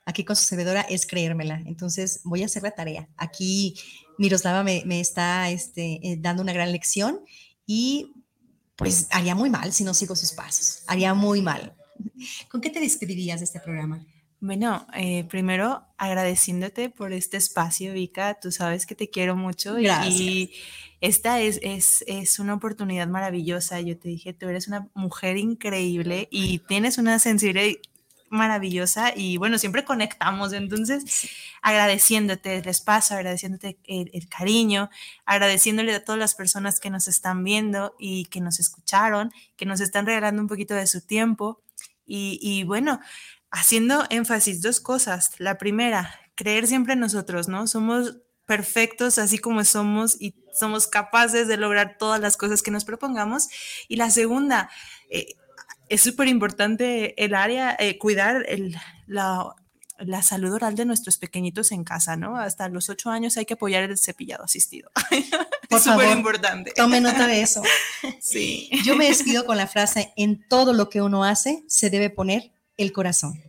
[0.05, 1.61] aquí con su servidora es creérmela.
[1.65, 3.09] Entonces voy a hacer la tarea.
[3.17, 3.75] Aquí
[4.17, 7.21] Miroslava me, me está este, eh, dando una gran lección
[7.65, 8.13] y
[8.75, 10.83] pues haría muy mal si no sigo sus pasos.
[10.87, 11.75] Haría muy mal.
[12.49, 14.05] ¿Con qué te describirías de este programa?
[14.41, 18.39] Bueno, eh, primero agradeciéndote por este espacio, Vika.
[18.39, 20.15] Tú sabes que te quiero mucho y- Gracias.
[20.19, 20.51] y
[21.01, 23.81] esta es, es, es una oportunidad maravillosa.
[23.81, 27.75] Yo te dije, tú eres una mujer increíble y tienes una sensibilidad
[28.29, 30.53] maravillosa y bueno, siempre conectamos.
[30.53, 31.27] Entonces,
[31.61, 34.89] agradeciéndote el espacio, agradeciéndote el, el cariño,
[35.25, 39.81] agradeciéndole a todas las personas que nos están viendo y que nos escucharon, que nos
[39.81, 41.61] están regalando un poquito de su tiempo.
[42.09, 42.99] Y, bueno,
[43.51, 45.31] haciendo énfasis dos cosas.
[45.39, 47.67] La primera, creer siempre en nosotros, ¿no?
[47.67, 52.83] Somos perfectos así como somos y somos capaces de lograr todas las cosas que nos
[52.83, 53.47] propongamos.
[53.87, 54.69] Y la segunda,
[55.09, 55.35] eh,
[55.87, 58.75] es súper importante el área, eh, cuidar el,
[59.07, 59.55] la,
[59.99, 62.37] la, salud oral de nuestros pequeñitos en casa, ¿no?
[62.37, 64.91] Hasta los ocho años hay que apoyar el cepillado asistido.
[65.69, 66.71] Por es súper importante.
[66.75, 67.61] Tome nota de eso.
[68.21, 68.69] Sí.
[68.83, 72.51] Yo me despido con la frase, en todo lo que uno hace se debe poner
[72.77, 73.41] el corazón.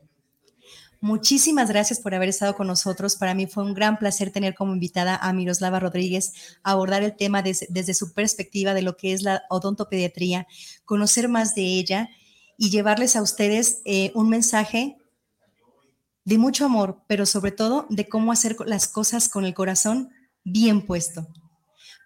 [1.00, 3.16] Muchísimas gracias por haber estado con nosotros.
[3.16, 6.32] Para mí fue un gran placer tener como invitada a Miroslava Rodríguez,
[6.62, 10.46] abordar el tema desde, desde su perspectiva de lo que es la odontopediatría,
[10.84, 12.10] conocer más de ella
[12.58, 14.99] y llevarles a ustedes eh, un mensaje
[16.30, 20.10] de mucho amor, pero sobre todo de cómo hacer las cosas con el corazón
[20.44, 21.26] bien puesto.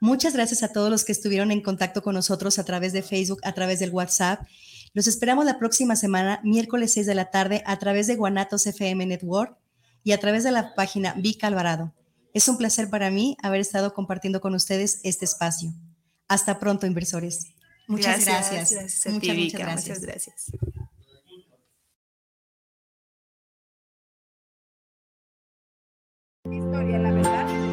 [0.01, 3.41] Muchas gracias a todos los que estuvieron en contacto con nosotros a través de Facebook,
[3.45, 4.41] a través del WhatsApp.
[4.95, 9.05] Los esperamos la próxima semana, miércoles 6 de la tarde, a través de Guanatos FM
[9.05, 9.59] Network
[10.03, 11.93] y a través de la página Vic Alvarado.
[12.33, 15.75] Es un placer para mí haber estado compartiendo con ustedes este espacio.
[16.29, 17.49] Hasta pronto, inversores.
[17.89, 18.53] Muchas gracias.
[18.53, 20.01] Gracias, gracias a ti, muchas, Vika, muchas gracias.
[20.01, 20.84] Muchas gracias.
[26.53, 27.64] historia, la verdad.